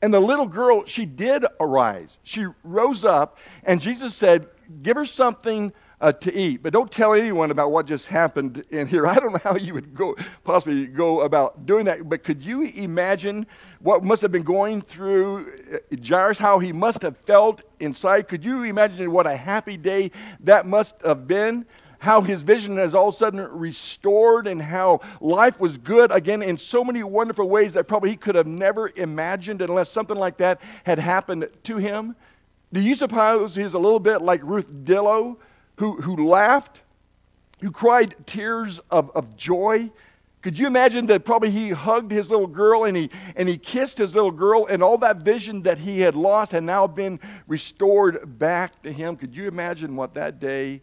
And 0.00 0.14
the 0.14 0.20
little 0.20 0.46
girl, 0.46 0.84
she 0.86 1.04
did 1.04 1.44
arise. 1.60 2.18
She 2.22 2.46
rose 2.62 3.04
up, 3.04 3.38
and 3.64 3.80
Jesus 3.80 4.14
said, 4.14 4.48
Give 4.82 4.96
her 4.96 5.06
something 5.06 5.72
uh, 6.00 6.12
to 6.12 6.32
eat, 6.32 6.62
but 6.62 6.72
don't 6.72 6.90
tell 6.90 7.14
anyone 7.14 7.50
about 7.50 7.72
what 7.72 7.86
just 7.86 8.06
happened 8.06 8.64
in 8.70 8.86
here. 8.86 9.06
I 9.08 9.14
don't 9.16 9.32
know 9.32 9.40
how 9.42 9.56
you 9.56 9.74
would 9.74 9.94
go, 9.94 10.16
possibly 10.44 10.86
go 10.86 11.22
about 11.22 11.66
doing 11.66 11.84
that, 11.86 12.08
but 12.08 12.22
could 12.22 12.42
you 12.42 12.62
imagine 12.62 13.46
what 13.80 14.04
must 14.04 14.22
have 14.22 14.30
been 14.32 14.44
going 14.44 14.82
through 14.82 15.52
uh, 15.72 15.96
Jairus, 16.06 16.38
how 16.38 16.58
he 16.58 16.72
must 16.72 17.02
have 17.02 17.16
felt 17.18 17.62
inside? 17.80 18.28
Could 18.28 18.44
you 18.44 18.62
imagine 18.62 19.10
what 19.10 19.26
a 19.26 19.36
happy 19.36 19.76
day 19.76 20.10
that 20.40 20.66
must 20.66 20.94
have 21.04 21.26
been? 21.26 21.66
How 21.98 22.20
his 22.20 22.42
vision 22.42 22.76
has 22.76 22.94
all 22.94 23.08
of 23.08 23.14
a 23.14 23.18
sudden 23.18 23.40
restored 23.40 24.46
and 24.46 24.62
how 24.62 25.00
life 25.20 25.58
was 25.58 25.76
good 25.78 26.12
again 26.12 26.42
in 26.42 26.56
so 26.56 26.84
many 26.84 27.02
wonderful 27.02 27.48
ways 27.48 27.72
that 27.72 27.88
probably 27.88 28.10
he 28.10 28.16
could 28.16 28.36
have 28.36 28.46
never 28.46 28.90
imagined 28.96 29.60
unless 29.62 29.90
something 29.90 30.16
like 30.16 30.36
that 30.38 30.60
had 30.84 30.98
happened 30.98 31.48
to 31.64 31.76
him? 31.76 32.14
Do 32.72 32.80
you 32.80 32.94
suppose 32.94 33.56
he's 33.56 33.74
a 33.74 33.78
little 33.78 34.00
bit 34.00 34.22
like 34.22 34.40
Ruth 34.44 34.68
Dillow, 34.84 35.36
who, 35.76 36.00
who 36.00 36.28
laughed, 36.28 36.82
who 37.60 37.70
cried 37.70 38.14
tears 38.26 38.78
of, 38.90 39.10
of 39.16 39.36
joy? 39.36 39.90
Could 40.42 40.56
you 40.56 40.68
imagine 40.68 41.06
that 41.06 41.24
probably 41.24 41.50
he 41.50 41.70
hugged 41.70 42.12
his 42.12 42.30
little 42.30 42.46
girl 42.46 42.84
and 42.84 42.96
he, 42.96 43.10
and 43.34 43.48
he 43.48 43.58
kissed 43.58 43.98
his 43.98 44.14
little 44.14 44.30
girl, 44.30 44.66
and 44.66 44.82
all 44.84 44.98
that 44.98 45.18
vision 45.18 45.62
that 45.62 45.78
he 45.78 46.00
had 46.00 46.14
lost 46.14 46.52
had 46.52 46.62
now 46.62 46.86
been 46.86 47.18
restored 47.48 48.38
back 48.38 48.80
to 48.82 48.92
him? 48.92 49.16
Could 49.16 49.34
you 49.34 49.48
imagine 49.48 49.96
what 49.96 50.14
that 50.14 50.38
day 50.38 50.80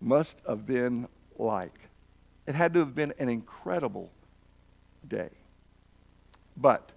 must 0.00 0.36
have 0.46 0.66
been 0.66 1.08
like. 1.38 1.78
It 2.46 2.54
had 2.54 2.72
to 2.74 2.80
have 2.80 2.94
been 2.94 3.12
an 3.18 3.28
incredible 3.28 4.10
day. 5.08 5.30
But 6.56 6.90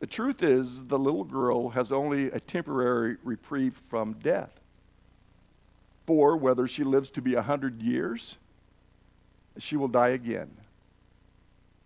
the 0.00 0.06
truth 0.06 0.42
is, 0.42 0.84
the 0.86 0.98
little 0.98 1.24
girl 1.24 1.68
has 1.70 1.92
only 1.92 2.26
a 2.30 2.40
temporary 2.40 3.16
reprieve 3.22 3.80
from 3.88 4.14
death. 4.14 4.50
For 6.06 6.36
whether 6.36 6.66
she 6.66 6.84
lives 6.84 7.10
to 7.10 7.22
be 7.22 7.34
a 7.34 7.42
hundred 7.42 7.80
years, 7.80 8.36
she 9.58 9.76
will 9.76 9.88
die 9.88 10.10
again. 10.10 10.50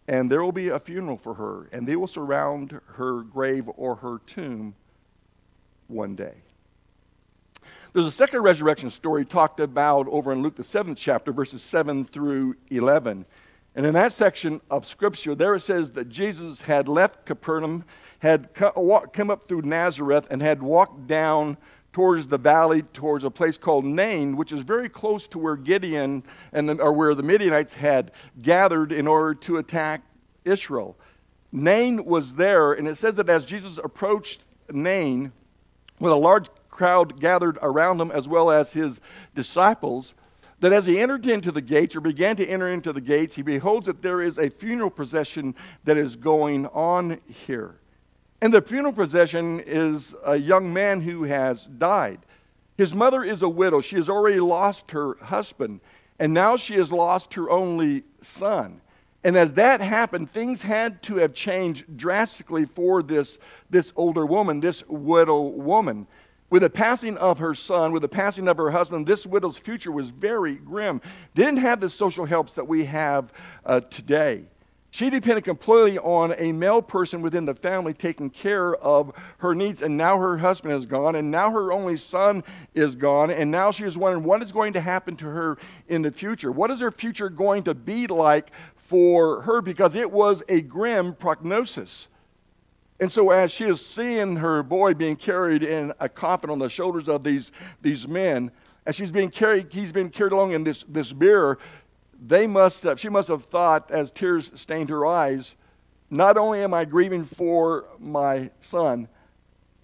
And 0.09 0.31
there 0.31 0.43
will 0.43 0.53
be 0.53 0.69
a 0.69 0.79
funeral 0.79 1.19
for 1.19 1.35
her, 1.35 1.69
and 1.73 1.87
they 1.87 1.97
will 1.97 2.07
surround 2.07 2.81
her 2.95 3.23
grave 3.23 3.69
or 3.77 3.97
her 3.97 4.21
tomb 4.27 4.75
one 5.89 6.15
day. 6.15 6.35
There's 7.97 8.05
a 8.05 8.11
second 8.11 8.43
resurrection 8.43 8.91
story 8.91 9.25
talked 9.25 9.59
about 9.59 10.07
over 10.09 10.31
in 10.31 10.43
Luke, 10.43 10.55
the 10.55 10.63
seventh 10.63 10.99
chapter, 10.99 11.33
verses 11.33 11.63
7 11.63 12.05
through 12.05 12.55
11. 12.69 13.25
And 13.75 13.87
in 13.87 13.95
that 13.95 14.13
section 14.13 14.61
of 14.71 14.85
Scripture, 14.85 15.35
there 15.35 15.55
it 15.55 15.61
says 15.61 15.93
that 15.93 16.11
Jesus 16.11 16.61
had 16.61 16.89
left 16.89 17.25
Capernaum, 17.25 17.85
had 18.19 18.53
come 18.53 19.31
up 19.31 19.49
through 19.49 19.63
Nazareth, 19.63 20.27
and 20.29 20.43
had 20.43 20.63
walked 20.63 21.07
down 21.07 21.57
towards 21.95 22.29
the 22.29 22.37
valley, 22.37 22.83
towards 22.83 23.25
a 23.25 23.31
place 23.31 23.57
called 23.57 23.87
Nain, 23.87 24.37
which 24.37 24.53
is 24.53 24.61
very 24.61 24.91
close 24.91 25.27
to 25.29 25.39
where 25.39 25.57
Gideon 25.57 26.23
and 26.53 26.69
or 26.79 26.93
where 26.93 27.15
the 27.15 27.23
Midianites 27.23 27.73
had 27.73 28.13
gathered 28.43 28.93
in 28.93 29.09
order 29.09 29.33
to 29.37 29.57
attack 29.57 30.03
Israel. 30.45 30.99
Nain 31.51 32.05
was 32.05 32.35
there, 32.35 32.75
and 32.75 32.87
it 32.87 32.99
says 32.99 33.15
that 33.15 33.31
as 33.31 33.47
Jesus 33.47 33.79
approached 33.83 34.43
Nain, 34.71 35.33
with 35.99 36.13
a 36.13 36.15
large 36.15 36.49
crowd 36.77 37.19
gathered 37.19 37.59
around 37.63 38.01
him 38.01 38.13
as 38.13 38.29
well 38.29 38.51
as 38.51 38.73
his 38.73 39.01
disciples, 39.35 40.15
that 40.61 40.73
as 40.73 40.87
he 40.87 41.01
entered 41.01 41.27
into 41.27 41.51
the 41.51 41.61
gates 41.61 41.97
or 41.97 42.01
began 42.01 42.37
to 42.37 42.47
enter 42.47 42.69
into 42.69 42.93
the 42.93 43.01
gates, 43.01 43.35
he 43.35 43.43
beholds 43.43 43.87
that 43.87 44.03
there 44.03 44.23
is 44.23 44.39
a 44.39 44.49
funeral 44.49 44.91
procession 44.91 45.55
that 45.85 45.97
is 45.97 46.17
going 46.17 46.67
on 46.67 47.21
here. 47.47 47.77
And 48.41 48.53
the 48.53 48.63
funeral 48.63 48.93
procession 48.93 49.61
is 49.67 50.15
a 50.25 50.37
young 50.37 50.73
man 50.73 51.01
who 51.01 51.25
has 51.25 51.67
died. 51.79 52.21
His 52.77 52.95
mother 52.95 53.25
is 53.25 53.43
a 53.43 53.49
widow. 53.49 53.81
She 53.81 53.97
has 53.97 54.09
already 54.09 54.41
lost 54.41 54.91
her 54.91 55.15
husband, 55.23 55.81
and 56.19 56.33
now 56.33 56.57
she 56.57 56.75
has 56.75 56.93
lost 56.93 57.33
her 57.35 57.51
only 57.51 58.05
son. 58.21 58.81
And 59.25 59.37
as 59.37 59.55
that 59.55 59.81
happened, 59.81 60.31
things 60.31 60.63
had 60.63 61.03
to 61.05 61.17
have 61.17 61.35
changed 61.35 61.97
drastically 61.97 62.65
for 62.65 63.03
this, 63.03 63.39
this 63.71 63.93
older 63.97 64.25
woman, 64.25 64.61
this 64.61 64.87
widow 64.87 65.41
woman. 65.41 66.07
With 66.49 66.63
the 66.63 66.71
passing 66.71 67.17
of 67.17 67.39
her 67.39 67.55
son, 67.55 67.93
with 67.93 68.03
the 68.03 68.09
passing 68.09 68.47
of 68.47 68.57
her 68.57 68.71
husband, 68.71 69.07
this 69.07 69.27
widow's 69.27 69.59
future 69.59 69.91
was 69.91 70.11
very 70.11 70.55
grim. 70.55 71.01
Didn't 71.35 71.57
have 71.57 71.81
the 71.81 71.91
social 71.91 72.25
helps 72.25 72.55
that 72.55 72.67
we 72.67 72.85
have 72.85 73.33
uh, 73.65 73.81
today. 73.81 74.45
She 74.93 75.11
depended 75.11 75.45
completely 75.45 75.99
on 75.99 76.35
a 76.39 76.53
male 76.53 76.81
person 76.81 77.21
within 77.21 77.45
the 77.45 77.55
family 77.55 77.93
taking 77.93 78.31
care 78.31 78.77
of 78.77 79.13
her 79.39 79.55
needs, 79.55 79.83
and 79.83 79.97
now 79.97 80.17
her 80.19 80.39
husband 80.39 80.73
is 80.73 80.87
gone, 80.87 81.17
and 81.17 81.31
now 81.31 81.51
her 81.51 81.73
only 81.73 81.97
son 81.97 82.45
is 82.75 82.95
gone, 82.95 83.31
and 83.31 83.51
now 83.51 83.73
she 83.73 83.85
is 83.85 83.99
wondering 83.99 84.25
what 84.25 84.43
is 84.43 84.53
going 84.53 84.73
to 84.73 84.81
happen 84.81 85.17
to 85.17 85.27
her 85.27 85.59
in 85.89 86.01
the 86.01 86.11
future. 86.11 86.53
What 86.53 86.71
is 86.71 86.81
her 86.81 86.93
future 86.93 87.29
going 87.29 87.65
to 87.65 87.75
be 87.75 88.07
like 88.07 88.53
for 88.77 89.43
her? 89.43 89.61
Because 89.61 89.97
it 89.97 90.11
was 90.11 90.43
a 90.49 90.61
grim 90.63 91.13
prognosis. 91.15 92.07
And 92.99 93.13
so, 93.13 93.31
as 93.31 93.51
she 93.51 93.65
is 93.65 93.85
seeing 93.85 94.37
her 94.37 94.63
boy 94.63 94.95
being 94.95 95.17
carried 95.17 95.63
in 95.63 95.93
a 96.01 96.09
coffin 96.09 96.49
on 96.49 96.59
the 96.59 96.69
shoulders 96.69 97.09
of 97.09 97.23
these, 97.23 97.53
these 97.83 98.09
men, 98.09 98.51
as 98.87 98.97
she's 98.97 99.11
being 99.11 99.29
carried, 99.29 99.71
he's 99.71 99.93
being 99.93 100.09
carried 100.09 100.33
along 100.33 100.53
in 100.53 100.65
this, 100.65 100.85
this 100.89 101.13
bier, 101.13 101.59
they 102.27 102.47
must 102.47 102.83
have, 102.85 102.99
she 102.99 103.11
must 103.11 103.29
have 103.29 103.45
thought, 103.45 103.91
as 103.91 104.11
tears 104.11 104.51
stained 104.55 104.89
her 104.89 105.05
eyes, 105.05 105.57
not 106.09 106.39
only 106.39 106.63
am 106.63 106.73
I 106.73 106.85
grieving 106.85 107.25
for 107.25 107.87
my 107.99 108.51
son, 108.61 109.09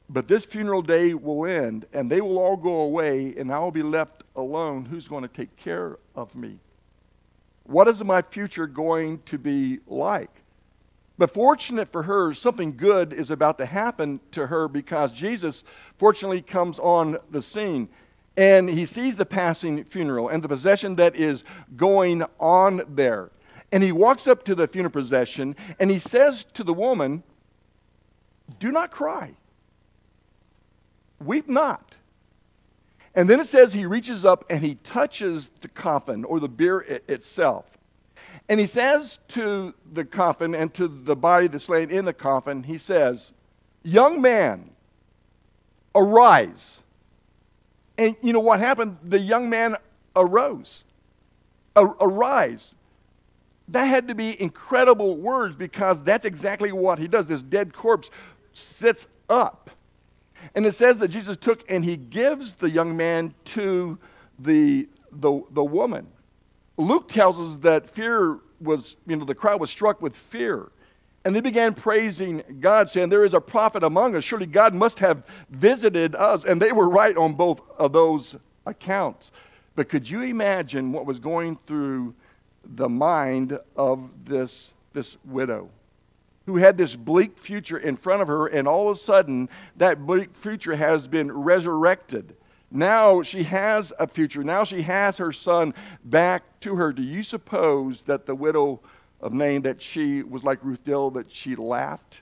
but 0.09 0.29
this 0.29 0.45
funeral 0.45 0.83
day 0.83 1.15
will 1.15 1.47
end, 1.47 1.87
and 1.93 2.11
they 2.11 2.21
will 2.21 2.39
all 2.39 2.57
go 2.57 2.83
away, 2.83 3.35
and 3.37 3.53
I 3.53 3.59
will 3.59 3.71
be 3.71 3.83
left 3.83 4.25
alone. 4.37 4.85
Who's 4.85 5.09
going 5.09 5.23
to 5.23 5.29
take 5.29 5.55
care 5.57 5.99
of 6.15 6.35
me? 6.35 6.59
What 7.65 7.89
is 7.89 8.03
my 8.03 8.23
future 8.23 8.67
going 8.67 9.21
to 9.27 9.39
be 9.39 9.81
like? 9.87 10.42
But 11.19 11.35
fortunate 11.35 11.93
for 11.93 12.03
her, 12.03 12.35
something 12.35 12.77
good 12.77 13.13
is 13.13 13.31
about 13.31 13.59
to 13.59 13.67
happen 13.67 14.21
to 14.33 14.47
her 14.47 14.67
because 14.69 15.13
Jesus 15.13 15.63
fortunately 15.99 16.43
comes 16.43 16.79
on 16.79 17.19
the 17.31 17.43
scene 17.43 17.89
and 18.37 18.69
he 18.69 18.87
sees 18.87 19.17
the 19.17 19.27
passing 19.27 19.85
funeral 19.85 20.29
and 20.29 20.43
the 20.43 20.49
possession 20.49 20.97
that 20.97 21.17
is 21.17 21.45
going 21.77 22.25
on 22.41 22.83
there. 22.89 23.31
And 23.73 23.83
he 23.83 23.93
walks 23.93 24.27
up 24.27 24.45
to 24.45 24.55
the 24.55 24.67
funeral 24.67 24.93
procession 24.93 25.55
and 25.79 25.91
he 25.91 25.99
says 25.99 26.45
to 26.55 26.65
the 26.65 26.75
woman, 26.75 27.23
Do 28.59 28.73
not 28.73 28.91
cry. 28.91 29.35
Weep 31.21 31.49
not. 31.49 31.95
And 33.15 33.29
then 33.29 33.41
it 33.41 33.47
says 33.47 33.73
he 33.73 33.85
reaches 33.85 34.25
up 34.25 34.47
and 34.49 34.65
he 34.65 34.77
touches 34.77 35.51
the 35.61 35.69
coffin 35.69 36.25
or 36.25 36.41
the 36.41 36.49
bier 36.49 36.81
itself. 37.09 37.67
And 38.49 38.59
he 38.61 38.67
says 38.67 39.19
to 39.29 39.75
the 39.93 40.05
coffin 40.05 40.55
and 40.55 40.73
to 40.75 40.89
the 40.89 41.17
body 41.17 41.47
that's 41.47 41.69
laying 41.69 41.91
in 41.91 42.05
the 42.05 42.13
coffin, 42.13 42.63
he 42.63 42.79
says, 42.79 43.33
Young 43.85 44.21
man, 44.21 44.71
arise. 45.95 46.81
And 47.99 48.17
you 48.23 48.33
know 48.33 48.41
what 48.41 48.61
happened? 48.61 48.97
The 49.05 49.19
young 49.19 49.49
man 49.49 49.77
arose. 50.17 50.85
arise. 51.77 52.75
That 53.69 53.85
had 53.85 54.09
to 54.09 54.15
be 54.15 54.41
incredible 54.41 55.17
words 55.17 55.55
because 55.55 56.03
that's 56.03 56.27
exactly 56.27 56.73
what 56.73 56.99
he 56.99 57.09
does. 57.09 57.27
This 57.27 57.43
dead 57.43 57.73
corpse 57.73 58.11
sits 58.53 59.07
up. 59.29 59.71
And 60.55 60.67
it 60.67 60.75
says 60.75 60.97
that 60.99 61.09
Jesus 61.09 61.37
took 61.37 61.65
and 61.71 61.85
he 61.85 61.97
gives 61.97 62.55
the 62.55 62.69
young 62.69 62.97
man 62.97 63.33
to 63.47 63.99
the, 64.41 64.89
the, 65.13 65.43
the 65.53 65.65
woman. 65.65 66.07
Luke 66.77 67.09
tells 67.09 67.39
us 67.39 67.57
that 67.59 67.91
fear 67.91 68.39
was, 68.61 68.97
you 69.07 69.17
know, 69.17 69.25
the 69.25 69.35
crowd 69.35 69.61
was 69.61 69.71
struck 69.71 70.01
with 70.01 70.17
fear. 70.17 70.71
And 71.25 71.37
they 71.37 71.41
began 71.41 71.75
praising 71.75 72.43
God, 72.61 72.89
saying, 72.89 73.09
There 73.09 73.25
is 73.25 73.35
a 73.35 73.41
prophet 73.41 73.85
among 73.85 74.17
us. 74.17 74.25
Surely 74.25 74.47
God 74.47 74.75
must 74.75 74.99
have 74.99 75.23
visited 75.51 76.15
us. 76.17 76.45
And 76.45 76.61
they 76.61 76.73
were 76.73 76.89
right 76.89 77.17
on 77.17 77.35
both 77.35 77.61
of 77.79 77.93
those 77.93 78.35
accounts. 78.67 79.31
But 79.77 79.89
could 79.89 80.09
you 80.09 80.23
imagine 80.23 80.93
what 80.93 81.07
was 81.07 81.21
going 81.21 81.59
through 81.67 82.15
the 82.65 82.89
mind 82.89 83.59
of 83.77 84.11
this, 84.25 84.71
this 84.93 85.17
widow 85.25 85.69
who 86.47 86.57
had 86.57 86.77
this 86.77 86.97
bleak 86.97 87.39
future 87.39 87.79
in 87.79 87.97
front 87.97 88.21
of 88.21 88.27
her, 88.27 88.49
and 88.49 88.67
all 88.67 88.91
of 88.91 88.97
a 88.97 88.99
sudden, 88.99 89.49
that 89.77 90.05
bleak 90.05 90.35
future 90.35 90.75
has 90.75 91.07
been 91.07 91.31
resurrected? 91.31 92.35
Now 92.73 93.23
she 93.23 93.43
has 93.43 93.93
a 93.99 94.07
future. 94.07 94.43
Now 94.43 94.65
she 94.65 94.81
has 94.83 95.19
her 95.19 95.31
son 95.31 95.75
back 96.05 96.43
to 96.61 96.75
her. 96.77 96.93
Do 96.93 97.03
you 97.03 97.23
suppose 97.23 98.03
that 98.05 98.25
the 98.25 98.35
widow 98.35 98.81
of 99.21 99.35
Nain, 99.35 99.63
that 99.63 99.83
she 99.83 100.23
was 100.23 100.43
like 100.43 100.59
Ruth 100.63 100.83
Dillow, 100.85 101.13
that 101.15 101.31
she 101.31 101.55
laughed? 101.55 102.21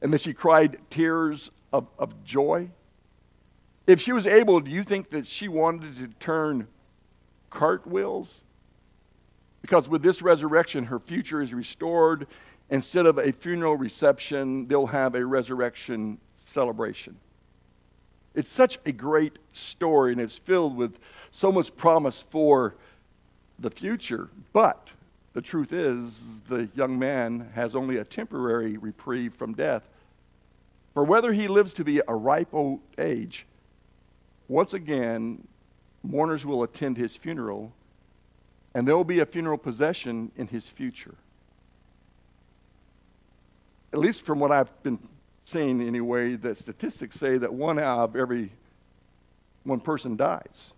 And 0.00 0.12
that 0.12 0.20
she 0.20 0.32
cried 0.32 0.78
tears 0.88 1.50
of, 1.72 1.88
of 1.98 2.24
joy? 2.24 2.70
If 3.88 4.00
she 4.00 4.12
was 4.12 4.26
able, 4.26 4.60
do 4.60 4.70
you 4.70 4.84
think 4.84 5.10
that 5.10 5.26
she 5.26 5.48
wanted 5.48 5.96
to 5.98 6.06
turn 6.20 6.68
cartwheels? 7.50 8.32
Because 9.62 9.88
with 9.88 10.02
this 10.02 10.22
resurrection, 10.22 10.84
her 10.84 11.00
future 11.00 11.42
is 11.42 11.52
restored. 11.52 12.28
Instead 12.70 13.06
of 13.06 13.18
a 13.18 13.32
funeral 13.32 13.76
reception, 13.76 14.66
they'll 14.68 14.86
have 14.86 15.16
a 15.16 15.26
resurrection 15.26 16.18
celebration. 16.44 17.16
It's 18.34 18.50
such 18.50 18.78
a 18.86 18.92
great 18.92 19.38
story, 19.52 20.12
and 20.12 20.20
it's 20.20 20.38
filled 20.38 20.76
with 20.76 20.98
so 21.30 21.52
much 21.52 21.74
promise 21.76 22.24
for 22.30 22.74
the 23.58 23.70
future. 23.70 24.30
But 24.52 24.88
the 25.34 25.42
truth 25.42 25.72
is, 25.72 26.12
the 26.48 26.68
young 26.74 26.98
man 26.98 27.50
has 27.54 27.74
only 27.74 27.98
a 27.98 28.04
temporary 28.04 28.76
reprieve 28.78 29.34
from 29.34 29.54
death. 29.54 29.82
For 30.94 31.04
whether 31.04 31.32
he 31.32 31.48
lives 31.48 31.72
to 31.74 31.84
be 31.84 32.00
a 32.06 32.14
ripe 32.14 32.52
old 32.52 32.80
age, 32.98 33.46
once 34.48 34.74
again, 34.74 35.46
mourners 36.02 36.44
will 36.44 36.62
attend 36.62 36.96
his 36.96 37.16
funeral, 37.16 37.72
and 38.74 38.86
there 38.86 38.96
will 38.96 39.04
be 39.04 39.20
a 39.20 39.26
funeral 39.26 39.58
procession 39.58 40.30
in 40.36 40.46
his 40.46 40.68
future. 40.68 41.14
At 43.92 43.98
least 43.98 44.24
from 44.24 44.40
what 44.40 44.50
I've 44.50 44.82
been 44.82 44.98
seen 45.44 45.86
anyway 45.86 46.36
that 46.36 46.56
statistics 46.58 47.16
say 47.16 47.38
that 47.38 47.52
one 47.52 47.78
out 47.78 48.00
of 48.00 48.16
every 48.16 48.50
one 49.64 49.80
person 49.80 50.16
dies. 50.16 50.72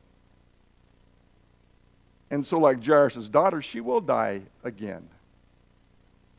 And 2.30 2.46
so, 2.46 2.58
like 2.58 2.84
Jairus' 2.84 3.28
daughter, 3.28 3.62
she 3.62 3.80
will 3.80 4.00
die 4.00 4.42
again. 4.64 5.08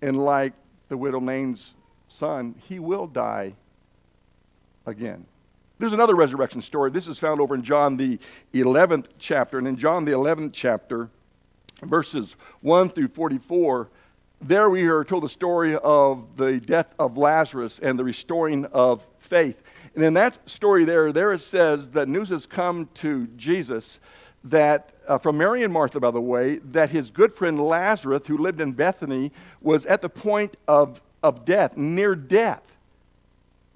And 0.01 0.23
like 0.23 0.53
the 0.89 0.97
widow 0.97 1.19
Nain's 1.19 1.75
son, 2.07 2.55
he 2.67 2.79
will 2.79 3.07
die 3.07 3.53
again. 4.85 5.25
There's 5.77 5.93
another 5.93 6.15
resurrection 6.15 6.61
story. 6.61 6.91
This 6.91 7.07
is 7.07 7.19
found 7.19 7.41
over 7.41 7.55
in 7.55 7.63
John 7.63 7.97
the 7.97 8.19
11th 8.53 9.05
chapter. 9.19 9.57
And 9.57 9.67
in 9.67 9.77
John 9.77 10.05
the 10.05 10.11
11th 10.11 10.51
chapter, 10.53 11.09
verses 11.83 12.35
1 12.61 12.89
through 12.89 13.09
44, 13.09 13.89
there 14.47 14.69
we 14.69 14.83
are 14.87 15.03
told 15.03 15.23
the 15.23 15.29
story 15.29 15.75
of 15.77 16.23
the 16.35 16.59
death 16.59 16.93
of 16.99 17.17
Lazarus 17.17 17.79
and 17.81 17.97
the 17.97 18.03
restoring 18.03 18.65
of 18.65 19.05
faith. 19.17 19.61
And 19.95 20.03
in 20.03 20.13
that 20.13 20.47
story 20.47 20.85
there, 20.85 21.11
there 21.11 21.33
it 21.33 21.39
says 21.39 21.89
that 21.89 22.07
news 22.07 22.29
has 22.29 22.45
come 22.45 22.87
to 22.95 23.25
Jesus 23.37 23.99
that, 24.43 24.91
uh, 25.07 25.17
from 25.17 25.37
Mary 25.37 25.63
and 25.63 25.73
Martha, 25.73 25.99
by 25.99 26.11
the 26.11 26.21
way, 26.21 26.57
that 26.71 26.91
his 26.91 27.09
good 27.09 27.33
friend 27.33 27.59
Lazarus, 27.59 28.21
who 28.27 28.37
lived 28.37 28.61
in 28.61 28.71
Bethany, 28.71 29.31
was 29.61 29.87
at 29.87 30.03
the 30.03 30.09
point 30.09 30.57
of, 30.67 31.01
of 31.23 31.43
death, 31.45 31.75
near 31.75 32.13
death. 32.13 32.61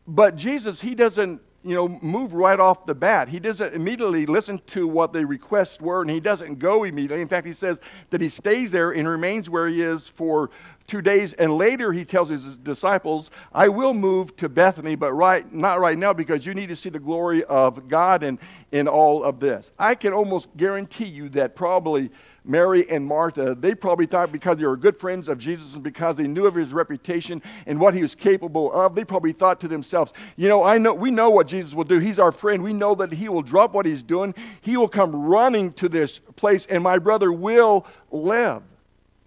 But 0.08 0.36
Jesus, 0.36 0.80
he 0.80 0.94
doesn't 0.94 1.42
you 1.63 1.75
know, 1.75 1.88
move 1.88 2.34
right 2.34 2.60
off 2.60 2.86
the 2.86 2.96
bat. 2.96 3.28
He 3.28 3.39
doesn't 3.39 3.74
immediately 3.74 4.25
listen 4.25 4.62
to 4.68 4.88
what 4.88 5.12
the 5.12 5.25
requests 5.25 5.80
were, 5.80 6.01
and 6.01 6.10
he 6.10 6.20
doesn't 6.20 6.60
go 6.60 6.84
immediately. 6.86 7.22
In 7.22 7.28
fact, 7.28 7.46
he 7.46 7.54
says 7.54 7.78
that 8.12 8.22
he 8.22 8.30
stays 8.30 8.72
there 8.72 8.92
and 8.92 9.08
remains 9.08 9.50
where 9.50 9.68
he 9.68 9.82
is 9.82 10.08
for 10.08 10.50
two 10.89 11.01
days. 11.01 11.34
And 11.34 11.55
later 11.58 11.93
he 11.93 12.03
tells 12.03 12.27
his 12.27 12.43
disciples, 12.58 13.31
I 13.53 13.69
will 13.69 13.93
move 13.93 14.36
to 14.38 14.50
Bethany, 14.50 14.96
but 14.96 15.13
right, 15.13 15.51
not 15.53 15.79
right 15.79 15.98
now 15.98 16.12
because 16.12 16.46
you 16.46 16.53
need 16.53 16.67
to 16.67 16.75
see 16.75 16.89
the 16.89 17.00
glory 17.00 17.43
of 17.46 17.88
God 17.88 18.24
in, 18.24 18.39
in 18.72 18.88
all 18.88 19.24
of 19.24 19.39
this. 19.39 19.72
I 19.77 19.96
can 19.96 20.12
almost 20.12 20.50
guarantee 20.58 21.05
you 21.05 21.29
that 21.29 21.55
probably 21.55 22.10
Mary 22.43 22.89
and 22.89 23.05
Martha, 23.05 23.55
they 23.55 23.75
probably 23.75 24.08
thought 24.08 24.31
because 24.31 24.58
they 24.58 24.65
were 24.65 24.75
good 24.75 25.00
friends 25.00 25.27
of 25.29 25.38
Jesus 25.38 25.75
and 25.75 25.84
because 25.84 26.15
they 26.15 26.25
knew 26.25 26.48
of 26.48 26.55
his 26.55 26.74
reputation 26.74 27.41
and 27.67 27.79
what 27.79 27.93
he 27.93 28.01
was 28.01 28.15
capable 28.15 28.74
of, 28.74 28.96
they 28.96 29.05
probably 29.05 29.34
thought 29.34 29.60
to 29.60 29.67
themselves, 29.67 30.13
you 30.36 30.48
know, 30.48 30.63
I 30.63 30.79
know 30.79 30.93
we 30.93 31.12
know 31.12 31.29
what 31.29 31.48
Jesus 31.48 31.75
will 31.75 31.84
do. 31.84 32.00
He's 32.00 32.17
our 32.17 32.31
friend. 32.31 32.63
We 32.63 32.74
know 32.74 32.96
that 32.96 33.12
he 33.12 33.29
will 33.29 33.43
drop 33.43 33.74
what 33.74 33.86
he's 33.86 34.01
doing. 34.01 34.34
He 34.62 34.77
will 34.77 34.88
come 34.88 35.15
running 35.15 35.74
to 35.74 35.88
this 35.88 36.19
place 36.36 36.65
and 36.65 36.84
my 36.84 36.98
brother 36.98 37.31
will 37.31 37.86
live. 38.12 38.63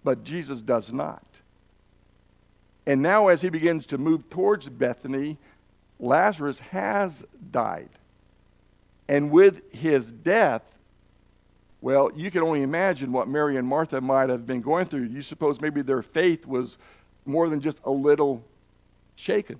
But 0.03 0.25
Jesus 0.25 0.61
does 0.61 0.91
not. 0.91 1.23
And 2.85 3.01
now, 3.01 3.27
as 3.29 3.41
he 3.41 3.49
begins 3.49 3.85
to 3.87 3.97
move 3.97 4.29
towards 4.29 4.67
Bethany, 4.69 5.37
Lazarus 5.99 6.59
has 6.59 7.23
died. 7.51 7.89
And 9.07 9.31
with 9.31 9.61
his 9.71 10.05
death, 10.05 10.63
well, 11.81 12.11
you 12.15 12.31
can 12.31 12.41
only 12.41 12.61
imagine 12.61 13.11
what 13.11 13.27
Mary 13.27 13.57
and 13.57 13.67
Martha 13.67 13.99
might 14.01 14.29
have 14.29 14.45
been 14.45 14.61
going 14.61 14.85
through. 14.85 15.03
You 15.03 15.21
suppose 15.21 15.61
maybe 15.61 15.81
their 15.81 16.01
faith 16.01 16.45
was 16.45 16.77
more 17.25 17.49
than 17.49 17.61
just 17.61 17.79
a 17.85 17.91
little 17.91 18.43
shaken 19.15 19.59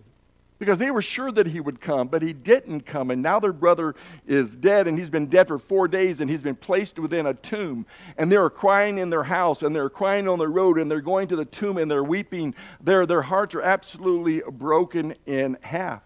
because 0.59 0.77
they 0.77 0.91
were 0.91 1.01
sure 1.01 1.31
that 1.31 1.47
he 1.47 1.59
would 1.59 1.81
come, 1.81 2.07
but 2.07 2.21
he 2.21 2.33
didn't 2.33 2.81
come. 2.81 3.11
And 3.11 3.21
now 3.21 3.39
their 3.39 3.53
brother 3.53 3.95
is 4.27 4.49
dead, 4.49 4.87
and 4.87 4.97
he's 4.97 5.09
been 5.09 5.27
dead 5.27 5.47
for 5.47 5.59
four 5.59 5.87
days, 5.87 6.21
and 6.21 6.29
he's 6.29 6.41
been 6.41 6.55
placed 6.55 6.99
within 6.99 7.25
a 7.25 7.33
tomb. 7.33 7.85
And 8.17 8.31
they're 8.31 8.49
crying 8.49 8.97
in 8.97 9.09
their 9.09 9.23
house, 9.23 9.63
and 9.63 9.75
they're 9.75 9.89
crying 9.89 10.27
on 10.27 10.39
the 10.39 10.47
road, 10.47 10.77
and 10.77 10.89
they're 10.89 11.01
going 11.01 11.27
to 11.29 11.35
the 11.35 11.45
tomb, 11.45 11.77
and 11.77 11.89
they're 11.89 12.03
weeping. 12.03 12.55
Their, 12.81 13.05
their 13.05 13.21
hearts 13.21 13.55
are 13.55 13.61
absolutely 13.61 14.41
broken 14.51 15.15
in 15.25 15.57
half. 15.61 16.01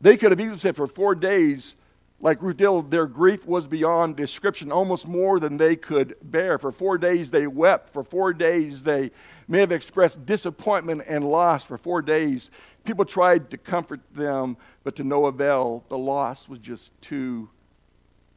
They 0.00 0.16
could 0.16 0.32
have 0.32 0.40
easily 0.40 0.58
said, 0.58 0.76
For 0.76 0.86
four 0.86 1.14
days, 1.14 1.76
like 2.22 2.40
Ruth 2.40 2.88
their 2.88 3.06
grief 3.06 3.44
was 3.46 3.66
beyond 3.66 4.16
description, 4.16 4.72
almost 4.72 5.06
more 5.06 5.38
than 5.38 5.58
they 5.58 5.76
could 5.76 6.16
bear. 6.22 6.56
For 6.56 6.72
four 6.72 6.96
days 6.96 7.30
they 7.30 7.46
wept. 7.46 7.92
For 7.92 8.02
four 8.02 8.32
days 8.32 8.82
they 8.82 9.10
may 9.48 9.58
have 9.58 9.72
expressed 9.72 10.24
disappointment 10.24 11.02
and 11.06 11.28
loss. 11.28 11.64
For 11.64 11.76
four 11.76 12.00
days 12.00 12.50
People 12.84 13.04
tried 13.04 13.50
to 13.50 13.56
comfort 13.56 14.00
them, 14.14 14.56
but 14.82 14.96
to 14.96 15.04
no 15.04 15.26
avail. 15.26 15.84
The 15.88 15.98
loss 15.98 16.48
was 16.48 16.58
just 16.58 17.00
too, 17.00 17.48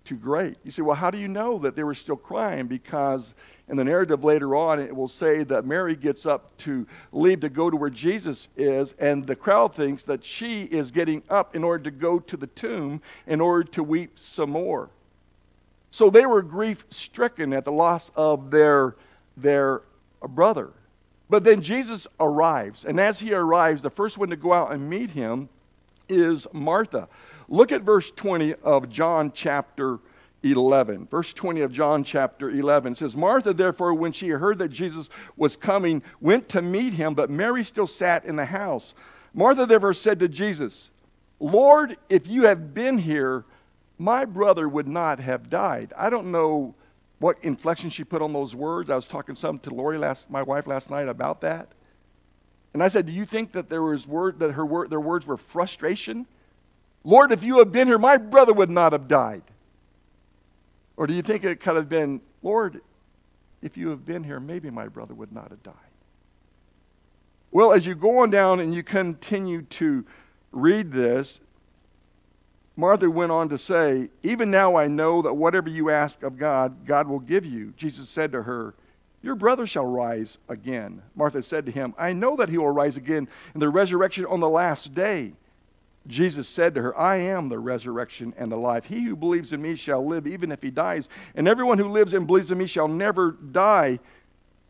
too 0.04 0.16
great. 0.16 0.58
You 0.64 0.72
say, 0.72 0.84
well, 0.84 0.96
how 0.96 1.10
do 1.10 1.18
you 1.18 1.28
know 1.28 1.58
that 1.60 1.76
they 1.76 1.84
were 1.84 1.96
still 1.96 2.16
crying? 2.16 2.68
Because 2.68 3.34
in 3.68 3.78
the 3.78 3.84
narrative 3.84 4.24
later 4.24 4.56
on, 4.56 4.80
it 4.80 4.96
will 4.96 5.08
say 5.08 5.44
that 5.44 5.66
Mary 5.66 5.96
gets 5.96 6.26
up 6.26 6.56
to 6.58 6.86
leave 7.12 7.40
to 7.40 7.50
go 7.50 7.70
to 7.70 7.76
where 7.76 7.90
Jesus 7.90 8.48
is, 8.56 8.94
and 9.00 9.26
the 9.26 9.36
crowd 9.36 9.74
thinks 9.74 10.04
that 10.04 10.24
she 10.24 10.64
is 10.64 10.92
getting 10.92 11.24
up 11.30 11.56
in 11.56 11.64
order 11.64 11.84
to 11.86 11.92
go 11.92 12.20
to 12.20 12.38
the 12.38 12.48
tomb 12.48 13.02
in 13.26 13.42
order 13.42 13.64
to 13.72 13.84
weep 13.84 14.20
some 14.20 14.52
more. 14.52 14.90
So 15.90 16.10
they 16.10 16.26
were 16.26 16.44
grief 16.44 16.86
stricken 16.90 17.54
at 17.54 17.66
the 17.66 17.72
loss 17.72 18.12
of 18.16 18.52
their, 18.52 18.96
their 19.38 19.82
brother. 20.30 20.72
But 21.30 21.44
then 21.44 21.62
Jesus 21.62 22.06
arrives, 22.20 22.86
and 22.86 23.00
as 23.00 23.18
he 23.18 23.34
arrives, 23.34 23.82
the 23.82 23.90
first 23.90 24.20
one 24.20 24.30
to 24.30 24.36
go 24.36 24.54
out 24.54 24.74
and 24.74 24.88
meet 24.88 25.10
him 25.10 25.50
is 26.08 26.46
Martha. 26.54 27.08
Look 27.48 27.72
at 27.72 27.82
verse 27.82 28.12
20 28.12 28.54
of 28.56 28.90
John 28.90 29.32
chapter 29.34 30.00
11. 30.46 31.08
Verse 31.08 31.34
20 31.34 31.62
of 31.62 31.72
John 31.72 32.04
chapter 32.04 32.52
11 32.52 32.96
says, 32.96 33.16
Martha, 33.16 33.54
therefore, 33.54 33.94
when 33.94 34.12
she 34.12 34.30
heard 34.30 34.60
that 34.60 34.70
Jesus 34.70 35.10
was 35.36 35.56
coming, 35.56 36.04
went 36.22 36.48
to 36.50 36.62
meet 36.62 36.94
him, 36.94 37.14
but 37.14 37.30
Mary 37.30 37.64
still 37.64 37.88
sat 37.88 38.26
in 38.26 38.36
the 38.36 38.46
house. 38.46 38.94
Martha, 39.34 39.66
therefore, 39.66 39.94
said 39.94 40.20
to 40.20 40.28
Jesus, 40.28 40.92
Lord, 41.40 41.98
if 42.10 42.28
you 42.28 42.44
had 42.44 42.74
been 42.74 42.98
here, 42.98 43.44
my 43.98 44.26
brother 44.26 44.70
would 44.70 44.88
not 44.88 45.20
have 45.20 45.50
died. 45.50 45.94
I 45.98 46.10
don't 46.10 46.32
know 46.32 46.76
what 47.20 47.38
inflection 47.42 47.90
she 47.90 48.04
put 48.04 48.22
on 48.22 48.34
those 48.34 48.56
words. 48.56 48.90
I 48.90 48.96
was 48.96 49.06
talking 49.06 49.36
some 49.36 49.60
to 49.60 49.74
Lori 49.74 49.98
last, 49.98 50.30
my 50.30 50.42
wife 50.42 50.68
last 50.68 50.90
night 50.90 51.08
about 51.08 51.42
that. 51.42 51.70
And 52.74 52.84
I 52.84 52.90
said, 52.90 53.06
Do 53.06 53.14
you 53.14 53.26
think 53.26 53.54
that 53.54 53.70
there 53.70 53.82
was 53.82 54.06
word 54.06 54.40
that 54.40 54.52
her 54.52 54.88
their 54.88 55.00
words 55.00 55.26
were 55.26 55.38
frustration? 55.38 56.28
Lord, 57.04 57.32
if 57.32 57.44
you 57.44 57.60
had 57.60 57.72
been 57.72 57.88
here, 57.88 57.98
my 57.98 58.18
brother 58.18 58.52
would 58.52 58.70
not 58.70 58.92
have 58.92 59.08
died. 59.08 59.44
Or 60.98 61.08
do 61.08 61.14
you 61.14 61.22
think 61.22 61.44
it 61.44 61.60
could 61.60 61.76
have 61.76 61.90
been, 61.90 62.22
Lord, 62.42 62.82
if 63.62 63.78
you 63.78 63.90
have 63.90 64.06
been 64.06 64.24
here, 64.24 64.40
maybe 64.40 64.70
my 64.70 64.88
brother 64.88 65.14
would 65.14 65.32
not 65.32 65.50
have 65.50 65.64
died? 65.64 65.74
Well, 67.52 67.74
as 67.74 67.86
you 67.86 67.96
go 67.96 68.20
on 68.20 68.30
down 68.30 68.60
and 68.60 68.74
you 68.74 68.84
continue 68.84 69.62
to 69.64 70.06
read 70.52 70.92
this, 70.92 71.40
Martha 72.78 73.10
went 73.10 73.32
on 73.32 73.50
to 73.50 73.58
say, 73.58 74.10
Even 74.24 74.52
now 74.52 74.76
I 74.76 74.88
know 74.88 75.22
that 75.22 75.34
whatever 75.34 75.70
you 75.70 75.90
ask 75.90 76.22
of 76.24 76.38
God, 76.38 76.86
God 76.86 77.08
will 77.08 77.20
give 77.20 77.46
you. 77.46 77.74
Jesus 77.78 78.10
said 78.10 78.32
to 78.34 78.44
her, 78.44 78.74
Your 79.22 79.36
brother 79.36 79.66
shall 79.66 79.86
rise 79.86 80.38
again. 80.50 81.02
Martha 81.16 81.42
said 81.42 81.66
to 81.66 81.72
him, 81.72 81.94
I 81.98 82.12
know 82.12 82.36
that 82.36 82.50
he 82.50 82.58
will 82.58 82.72
rise 82.72 82.98
again 82.98 83.28
in 83.54 83.60
the 83.60 83.70
resurrection 83.70 84.26
on 84.26 84.42
the 84.42 84.50
last 84.50 84.94
day. 84.94 85.34
Jesus 86.08 86.48
said 86.48 86.76
to 86.76 86.82
her, 86.82 86.98
I 86.98 87.16
am 87.16 87.50
the 87.50 87.58
resurrection 87.58 88.34
and 88.38 88.52
the 88.52 88.58
life. 88.58 88.86
He 88.86 89.04
who 89.04 89.16
believes 89.16 89.54
in 89.54 89.62
me 89.62 89.76
shall 89.76 90.06
live 90.06 90.28
even 90.28 90.52
if 90.52 90.62
he 90.62 90.70
dies, 90.70 91.10
and 91.36 91.48
everyone 91.48 91.78
who 91.78 91.90
lives 91.90 92.14
and 92.14 92.28
believes 92.28 92.52
in 92.52 92.58
me 92.58 92.68
shall 92.68 92.88
never 92.88 93.32
die. 93.32 94.00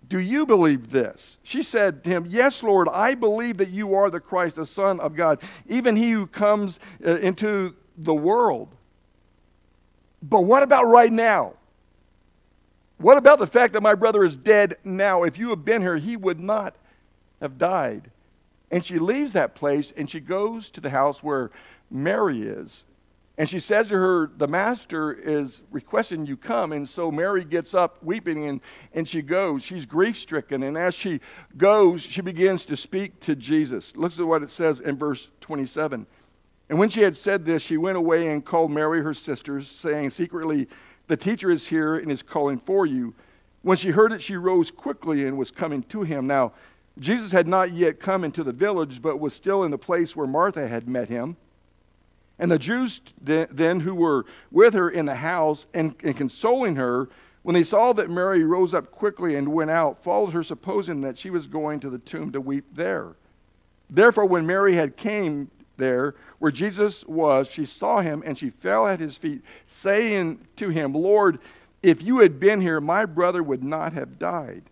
Do 0.08 0.20
you 0.20 0.46
believe 0.46 0.92
this? 0.92 1.38
She 1.44 1.64
said 1.64 2.04
to 2.04 2.10
him, 2.10 2.26
Yes, 2.30 2.64
Lord, 2.64 2.88
I 2.90 3.16
believe 3.16 3.58
that 3.58 3.70
you 3.70 3.96
are 3.96 4.10
the 4.10 4.20
Christ, 4.20 4.56
the 4.56 4.66
Son 4.66 5.00
of 5.00 5.16
God, 5.16 5.42
even 5.68 5.96
he 5.96 6.12
who 6.12 6.28
comes 6.28 6.80
uh, 7.06 7.18
into 7.18 7.76
the 7.98 8.14
world. 8.14 8.70
But 10.22 10.42
what 10.42 10.64
about 10.64 10.86
right 10.86 11.12
now? 11.12 11.54
What 12.98 13.18
about 13.18 13.40
the 13.40 13.48
fact 13.48 13.74
that 13.74 13.82
my 13.82 13.96
brother 13.96 14.24
is 14.24 14.36
dead 14.36 14.78
now? 14.84 15.24
If 15.24 15.38
you 15.38 15.50
had 15.50 15.66
been 15.66 15.82
here, 15.82 15.98
he 15.98 16.16
would 16.16 16.40
not 16.40 16.76
have 17.42 17.58
died. 17.58 18.10
And 18.72 18.84
she 18.84 19.00
leaves 19.00 19.34
that 19.34 19.56
place 19.56 19.94
and 19.96 20.10
she 20.10 20.20
goes 20.20 20.70
to 20.72 20.82
the 20.82 20.90
house 20.90 21.24
where 21.24 21.52
Mary 21.92 22.42
is. 22.42 22.86
And 23.38 23.50
she 23.50 23.60
says 23.60 23.90
to 23.90 23.96
her, 23.96 24.32
The 24.38 24.48
master 24.48 25.14
is 25.14 25.62
requesting 25.72 26.26
you 26.26 26.38
come. 26.38 26.72
And 26.72 26.88
so 26.88 27.12
Mary 27.12 27.44
gets 27.44 27.74
up 27.74 28.02
weeping 28.02 28.46
and, 28.46 28.62
and 28.94 29.08
she 29.08 29.22
goes. 29.22 29.62
She's 29.62 29.86
grief 29.86 30.18
stricken. 30.18 30.64
And 30.64 30.78
as 30.78 30.96
she 30.96 31.20
goes, 31.58 32.02
she 32.02 32.22
begins 32.22 32.66
to 32.66 32.78
speak 32.78 33.20
to 33.22 33.36
Jesus. 33.36 33.94
Look 33.96 34.18
at 34.18 34.26
what 34.26 34.44
it 34.44 34.52
says 34.52 34.80
in 34.80 34.98
verse 34.98 35.30
27. 35.42 36.08
And 36.70 36.80
when 36.80 36.90
she 36.90 37.02
had 37.02 37.16
said 37.16 37.46
this, 37.46 37.62
she 37.62 37.78
went 37.78 37.98
away 37.98 38.28
and 38.28 38.44
called 38.44 38.72
Mary, 38.72 39.04
her 39.04 39.14
sisters, 39.14 39.68
saying 39.68 40.12
secretly, 40.12 40.68
The 41.08 41.18
teacher 41.18 41.52
is 41.52 41.68
here 41.68 41.98
and 41.98 42.12
is 42.12 42.24
calling 42.24 42.60
for 42.60 42.86
you. 42.86 43.14
When 43.64 43.78
she 43.78 43.90
heard 43.90 44.14
it, 44.14 44.22
she 44.22 44.38
rose 44.38 44.72
quickly 44.72 45.26
and 45.26 45.38
was 45.38 45.52
coming 45.52 45.84
to 45.84 46.04
him. 46.04 46.26
Now, 46.26 46.54
Jesus 47.00 47.32
had 47.32 47.48
not 47.48 47.72
yet 47.74 48.00
come 48.00 48.24
into 48.24 48.44
the 48.44 48.54
village, 48.54 49.02
but 49.02 49.20
was 49.20 49.34
still 49.34 49.64
in 49.64 49.72
the 49.72 49.78
place 49.78 50.16
where 50.16 50.28
Martha 50.28 50.68
had 50.68 50.88
met 50.88 51.10
him. 51.10 51.36
And 52.40 52.52
the 52.52 52.60
Jews 52.60 53.02
then, 53.22 53.80
who 53.80 53.96
were 53.96 54.26
with 54.52 54.74
her 54.74 54.90
in 54.90 55.06
the 55.06 55.16
house 55.16 55.68
and, 55.74 55.96
and 56.04 56.16
consoling 56.16 56.76
her, 56.76 57.10
when 57.44 57.54
they 57.54 57.64
saw 57.64 57.94
that 57.94 58.10
Mary 58.10 58.44
rose 58.44 58.74
up 58.74 58.92
quickly 58.92 59.36
and 59.36 59.48
went 59.48 59.70
out, 59.70 60.04
followed 60.04 60.32
her, 60.32 60.44
supposing 60.44 61.02
that 61.02 61.18
she 61.18 61.30
was 61.30 61.48
going 61.48 61.80
to 61.82 61.90
the 61.90 62.00
tomb 62.00 62.32
to 62.32 62.42
weep 62.42 62.66
there. 62.74 63.14
Therefore, 63.90 64.26
when 64.26 64.46
Mary 64.46 64.74
had 64.74 64.98
came 64.98 65.50
there 65.78 66.16
where 66.40 66.52
Jesus 66.52 67.06
was, 67.06 67.48
she 67.50 67.66
saw 67.66 68.02
him 68.02 68.24
and 68.26 68.38
she 68.38 68.50
fell 68.50 68.88
at 68.88 69.00
his 69.00 69.18
feet, 69.18 69.42
saying 69.68 70.40
to 70.56 70.70
him, 70.70 70.94
Lord, 70.94 71.40
if 71.84 72.02
you 72.02 72.20
had 72.20 72.40
been 72.40 72.60
here, 72.60 72.82
my 72.82 73.06
brother 73.06 73.44
would 73.44 73.64
not 73.64 73.94
have 73.94 74.18
died. 74.18 74.64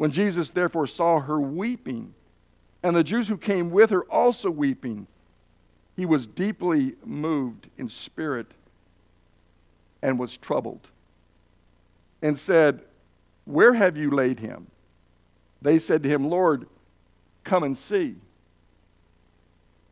When 0.00 0.10
Jesus 0.10 0.48
therefore 0.48 0.86
saw 0.86 1.20
her 1.20 1.38
weeping, 1.38 2.14
and 2.82 2.96
the 2.96 3.04
Jews 3.04 3.28
who 3.28 3.36
came 3.36 3.70
with 3.70 3.90
her 3.90 4.04
also 4.04 4.50
weeping, 4.50 5.06
he 5.94 6.06
was 6.06 6.26
deeply 6.26 6.94
moved 7.04 7.68
in 7.76 7.86
spirit 7.86 8.46
and 10.00 10.18
was 10.18 10.38
troubled, 10.38 10.88
and 12.22 12.38
said, 12.38 12.80
Where 13.44 13.74
have 13.74 13.98
you 13.98 14.10
laid 14.10 14.40
him? 14.40 14.68
They 15.60 15.78
said 15.78 16.02
to 16.04 16.08
him, 16.08 16.30
Lord, 16.30 16.66
come 17.44 17.62
and 17.62 17.76
see. 17.76 18.16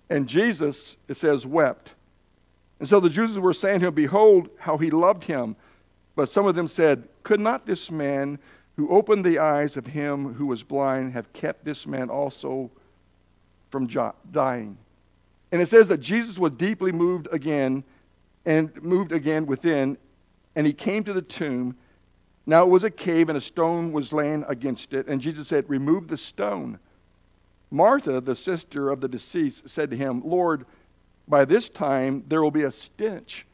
And 0.09 0.27
Jesus, 0.27 0.97
it 1.09 1.19
says, 1.19 1.45
wept. 1.45 1.91
And 2.81 2.89
so 2.89 2.99
the 2.99 3.11
Jews 3.11 3.39
were 3.39 3.53
saying 3.53 3.81
to 3.81 3.89
him, 3.89 3.95
Behold, 3.95 4.49
how 4.59 4.79
he 4.79 4.89
loved 4.89 5.25
him. 5.25 5.55
But 6.17 6.31
some 6.31 6.47
of 6.47 6.55
them 6.55 6.67
said, 6.67 7.07
Could 7.25 7.41
not 7.41 7.67
this 7.67 7.91
man 7.91 8.39
who 8.79 8.89
opened 8.91 9.25
the 9.25 9.41
eyes 9.41 9.77
of 9.77 9.85
him 9.89 10.33
who 10.35 10.47
was 10.47 10.63
blind 10.63 11.13
have 11.13 11.33
kept 11.33 11.65
this 11.65 11.85
man 11.85 12.09
also 12.09 12.71
from 13.71 13.89
dying? 14.31 14.79
And 15.51 15.61
it 15.61 15.69
says 15.69 15.89
that 15.89 15.99
Jesus 15.99 16.39
was 16.39 16.53
deeply 16.53 16.93
moved 16.93 17.27
again 17.33 17.83
and 18.47 18.71
moved 18.81 19.11
again 19.11 19.47
within, 19.47 19.99
and 20.55 20.65
he 20.65 20.73
came 20.73 21.03
to 21.03 21.13
the 21.13 21.23
tomb. 21.23 21.77
Now 22.47 22.63
it 22.63 22.69
was 22.69 22.85
a 22.85 22.91
cave, 22.91 23.29
and 23.29 23.37
a 23.37 23.41
stone 23.41 23.91
was 23.91 24.13
laying 24.13 24.45
against 24.47 24.93
it. 24.93 25.09
And 25.09 25.21
Jesus 25.21 25.49
said, 25.49 25.69
Remove 25.69 26.07
the 26.07 26.17
stone. 26.17 26.79
Martha, 27.73 28.21
the 28.21 28.37
sister 28.37 28.91
of 28.91 29.01
the 29.01 29.09
deceased, 29.09 29.69
said 29.69 29.91
to 29.91 29.97
him, 29.97 30.23
Lord, 30.25 30.67
by 31.27 31.45
this 31.45 31.69
time 31.69 32.23
there 32.29 32.45
will 32.45 32.53
be 32.53 32.63
a 32.63 32.71
stench, 32.71 33.45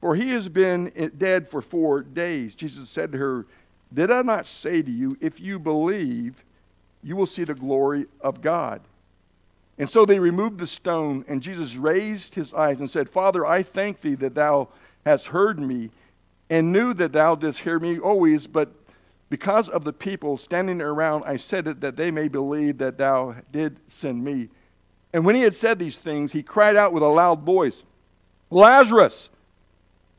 for 0.00 0.16
he 0.16 0.30
has 0.30 0.48
been 0.48 1.12
dead 1.18 1.50
for 1.50 1.60
four 1.60 2.00
days. 2.00 2.54
Jesus 2.54 2.88
said 2.88 3.12
to 3.12 3.18
her, 3.18 3.46
Did 3.94 4.10
I 4.10 4.22
not 4.22 4.46
say 4.46 4.82
to 4.82 4.90
you, 4.90 5.16
if 5.20 5.40
you 5.40 5.58
believe, 5.58 6.44
you 7.02 7.16
will 7.16 7.26
see 7.26 7.44
the 7.44 7.54
glory 7.54 8.06
of 8.20 8.42
God? 8.42 8.80
And 9.78 9.88
so 9.88 10.04
they 10.04 10.18
removed 10.18 10.58
the 10.58 10.66
stone, 10.66 11.24
and 11.28 11.42
Jesus 11.42 11.74
raised 11.74 12.34
his 12.34 12.52
eyes 12.52 12.80
and 12.80 12.90
said, 12.90 13.08
Father, 13.08 13.46
I 13.46 13.62
thank 13.62 14.00
thee 14.00 14.14
that 14.16 14.34
thou 14.34 14.68
hast 15.06 15.26
heard 15.26 15.58
me 15.58 15.90
and 16.50 16.72
knew 16.72 16.94
that 16.94 17.12
thou 17.12 17.34
didst 17.34 17.60
hear 17.60 17.78
me 17.78 17.98
always, 17.98 18.46
but 18.46 18.72
because 19.30 19.68
of 19.68 19.84
the 19.84 19.92
people 19.92 20.36
standing 20.38 20.80
around, 20.80 21.24
I 21.24 21.36
said 21.36 21.66
it 21.66 21.80
that 21.80 21.96
they 21.96 22.10
may 22.10 22.28
believe 22.28 22.78
that 22.78 22.98
thou 22.98 23.34
did 23.50 23.76
send 23.88 24.22
me. 24.22 24.48
And 25.12 25.24
when 25.24 25.34
he 25.34 25.42
had 25.42 25.54
said 25.54 25.78
these 25.78 25.98
things, 25.98 26.32
he 26.32 26.42
cried 26.42 26.76
out 26.76 26.92
with 26.92 27.02
a 27.02 27.08
loud 27.08 27.42
voice, 27.42 27.82
Lazarus, 28.50 29.30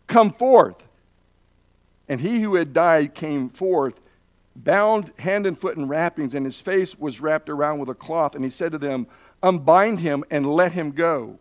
come 0.07 0.33
forth. 0.33 0.75
And 2.07 2.21
he 2.21 2.41
who 2.41 2.55
had 2.55 2.73
died 2.73 3.15
came 3.15 3.49
forth, 3.49 3.99
bound 4.55 5.11
hand 5.17 5.45
and 5.45 5.57
foot 5.57 5.77
in 5.77 5.87
wrappings, 5.87 6.35
and 6.35 6.45
his 6.45 6.61
face 6.61 6.97
was 6.97 7.19
wrapped 7.19 7.49
around 7.49 7.79
with 7.79 7.89
a 7.89 7.95
cloth. 7.95 8.35
And 8.35 8.43
he 8.43 8.49
said 8.49 8.71
to 8.71 8.77
them, 8.77 9.07
Unbind 9.43 9.99
him 9.99 10.23
and 10.31 10.45
let 10.45 10.71
him 10.71 10.91
go. 10.91 11.37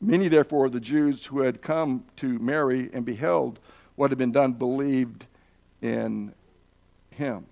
Many, 0.00 0.28
therefore, 0.28 0.66
of 0.66 0.72
the 0.72 0.80
Jews 0.80 1.24
who 1.24 1.40
had 1.40 1.62
come 1.62 2.04
to 2.16 2.38
Mary 2.38 2.90
and 2.92 3.04
beheld 3.04 3.58
what 3.96 4.10
had 4.10 4.18
been 4.18 4.32
done 4.32 4.52
believed 4.52 5.26
in 5.82 6.32
him. 7.10 7.46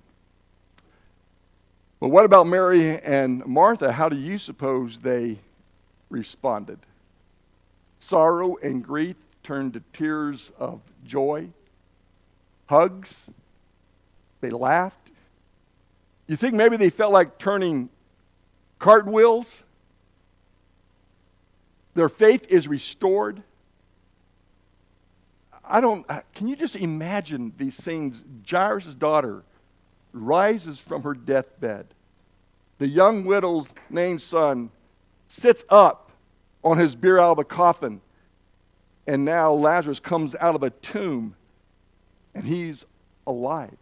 But 2.01 2.09
what 2.09 2.27
about 2.27 2.47
Mary 2.47 3.01
and 3.01 3.45
Martha? 3.47 3.91
How 3.91 4.09
do 4.09 4.17
you 4.17 4.39
suppose 4.39 5.01
they 5.01 5.39
responded? 6.11 6.79
Sorrow 7.99 8.57
and 8.57 8.85
grief 8.85 9.17
turned 9.43 9.73
to 9.73 9.83
tears 9.95 10.53
of 10.59 10.81
joy, 11.07 11.49
hugs, 12.67 13.15
they 14.41 14.51
laughed. 14.51 15.11
You 16.27 16.37
think 16.37 16.55
maybe 16.55 16.77
they 16.77 16.91
felt 16.91 17.13
like 17.13 17.39
turning 17.39 17.89
cartwheels? 18.79 19.63
Their 21.95 22.09
faith 22.09 22.47
is 22.49 22.67
restored. 22.67 23.43
I 25.65 25.81
don't, 25.81 26.05
uh, 26.11 26.21
can 26.35 26.49
you 26.49 26.57
just 26.57 26.77
imagine 26.77 27.53
these 27.57 27.77
scenes? 27.77 28.23
Jairus' 28.49 28.95
daughter 28.95 29.43
rises 30.13 30.79
from 30.79 31.03
her 31.03 31.15
deathbed. 31.15 31.87
The 32.79 32.89
young 32.89 33.25
widow's 33.25 33.67
named 33.89 34.21
son 34.21 34.71
sits 35.29 35.65
up 35.69 36.11
on 36.63 36.79
his 36.79 36.95
bier 36.95 37.19
out 37.19 37.33
of 37.33 37.37
the 37.39 37.45
coffin. 37.45 38.01
And 39.07 39.25
now 39.25 39.53
Lazarus 39.53 40.01
comes 40.01 40.35
out 40.35 40.55
of 40.55 40.63
a 40.63 40.71
tomb 40.71 41.35
and 42.35 42.45
he's 42.45 42.85
alive. 43.27 43.77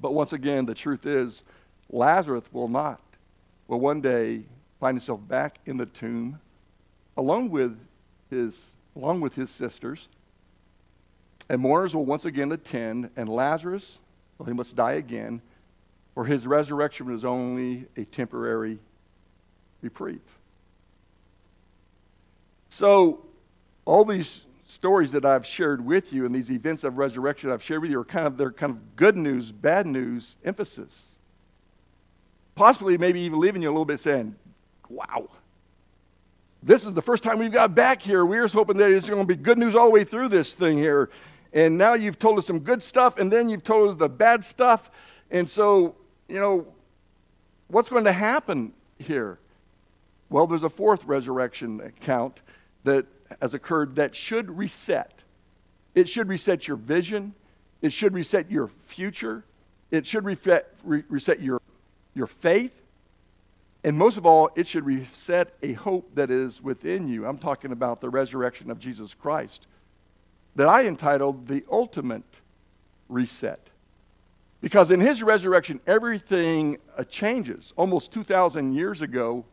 But 0.00 0.14
once 0.14 0.32
again, 0.32 0.64
the 0.66 0.74
truth 0.74 1.06
is, 1.06 1.42
Lazarus 1.90 2.44
will 2.52 2.68
not, 2.68 3.00
will 3.68 3.80
one 3.80 4.00
day 4.00 4.42
find 4.78 4.96
himself 4.96 5.20
back 5.28 5.58
in 5.66 5.76
the 5.76 5.86
tomb 5.86 6.38
along 7.16 7.50
with 7.50 7.76
his 8.30 8.64
along 8.96 9.20
with 9.20 9.34
his 9.34 9.50
sisters. 9.50 10.08
And 11.48 11.60
mourners 11.60 11.94
will 11.94 12.04
once 12.04 12.24
again 12.24 12.52
attend, 12.52 13.10
and 13.16 13.28
Lazarus, 13.28 13.98
well, 14.38 14.46
he 14.46 14.52
must 14.52 14.76
die 14.76 14.92
again, 14.92 15.40
for 16.14 16.24
his 16.24 16.46
resurrection 16.46 17.10
was 17.10 17.24
only 17.24 17.86
a 17.96 18.04
temporary 18.04 18.78
reprieve. 19.82 20.20
So, 22.68 23.24
all 23.84 24.04
these 24.04 24.44
stories 24.70 25.12
that 25.12 25.24
I've 25.24 25.44
shared 25.44 25.84
with 25.84 26.12
you 26.12 26.26
and 26.26 26.34
these 26.34 26.50
events 26.50 26.84
of 26.84 26.98
resurrection 26.98 27.50
I've 27.50 27.62
shared 27.62 27.82
with 27.82 27.90
you 27.90 28.00
are 28.00 28.04
kind 28.04 28.26
of 28.26 28.36
they're 28.36 28.52
kind 28.52 28.72
of 28.72 28.96
good 28.96 29.16
news, 29.16 29.52
bad 29.52 29.86
news 29.86 30.36
emphasis. 30.44 31.16
Possibly 32.54 32.98
maybe 32.98 33.20
even 33.20 33.40
leaving 33.40 33.62
you 33.62 33.68
a 33.68 33.72
little 33.72 33.84
bit 33.84 34.00
saying, 34.00 34.34
wow, 34.88 35.28
this 36.62 36.84
is 36.84 36.92
the 36.94 37.02
first 37.02 37.22
time 37.22 37.38
we've 37.38 37.52
got 37.52 37.74
back 37.74 38.02
here. 38.02 38.24
We 38.24 38.38
were 38.38 38.48
hoping 38.48 38.76
that 38.78 38.90
it's 38.90 39.08
going 39.08 39.22
to 39.22 39.26
be 39.26 39.36
good 39.36 39.58
news 39.58 39.74
all 39.74 39.86
the 39.86 39.92
way 39.92 40.04
through 40.04 40.28
this 40.28 40.54
thing 40.54 40.76
here. 40.78 41.10
And 41.52 41.76
now 41.76 41.94
you've 41.94 42.18
told 42.18 42.38
us 42.38 42.46
some 42.46 42.60
good 42.60 42.82
stuff, 42.82 43.18
and 43.18 43.32
then 43.32 43.48
you've 43.48 43.64
told 43.64 43.90
us 43.90 43.96
the 43.96 44.08
bad 44.08 44.44
stuff. 44.44 44.90
And 45.30 45.48
so, 45.48 45.96
you 46.28 46.38
know, 46.38 46.66
what's 47.68 47.88
going 47.88 48.04
to 48.04 48.12
happen 48.12 48.72
here? 48.98 49.38
Well, 50.28 50.46
there's 50.46 50.62
a 50.62 50.68
fourth 50.68 51.04
resurrection 51.04 51.80
account 51.80 52.40
that 52.84 53.06
has 53.40 53.54
occurred 53.54 53.96
that 53.96 54.14
should 54.14 54.56
reset. 54.56 55.12
It 55.94 56.08
should 56.08 56.28
reset 56.28 56.68
your 56.68 56.76
vision. 56.76 57.34
It 57.82 57.92
should 57.92 58.14
reset 58.14 58.50
your 58.50 58.70
future. 58.86 59.44
It 59.90 60.06
should 60.06 60.24
reset, 60.24 60.74
re- 60.84 61.04
reset 61.08 61.40
your, 61.40 61.60
your 62.14 62.26
faith. 62.26 62.72
And 63.82 63.96
most 63.96 64.18
of 64.18 64.26
all, 64.26 64.50
it 64.56 64.66
should 64.66 64.84
reset 64.84 65.54
a 65.62 65.72
hope 65.72 66.14
that 66.14 66.30
is 66.30 66.62
within 66.62 67.08
you. 67.08 67.26
I'm 67.26 67.38
talking 67.38 67.72
about 67.72 68.00
the 68.00 68.10
resurrection 68.10 68.70
of 68.70 68.78
Jesus 68.78 69.14
Christ, 69.14 69.66
that 70.56 70.68
I 70.68 70.86
entitled 70.86 71.48
The 71.48 71.64
Ultimate 71.70 72.22
Reset. 73.08 73.60
Because 74.60 74.90
in 74.90 75.00
his 75.00 75.22
resurrection, 75.22 75.80
everything 75.86 76.76
uh, 76.98 77.04
changes. 77.04 77.72
Almost 77.76 78.12
2,000 78.12 78.74
years 78.74 79.00
ago, 79.00 79.44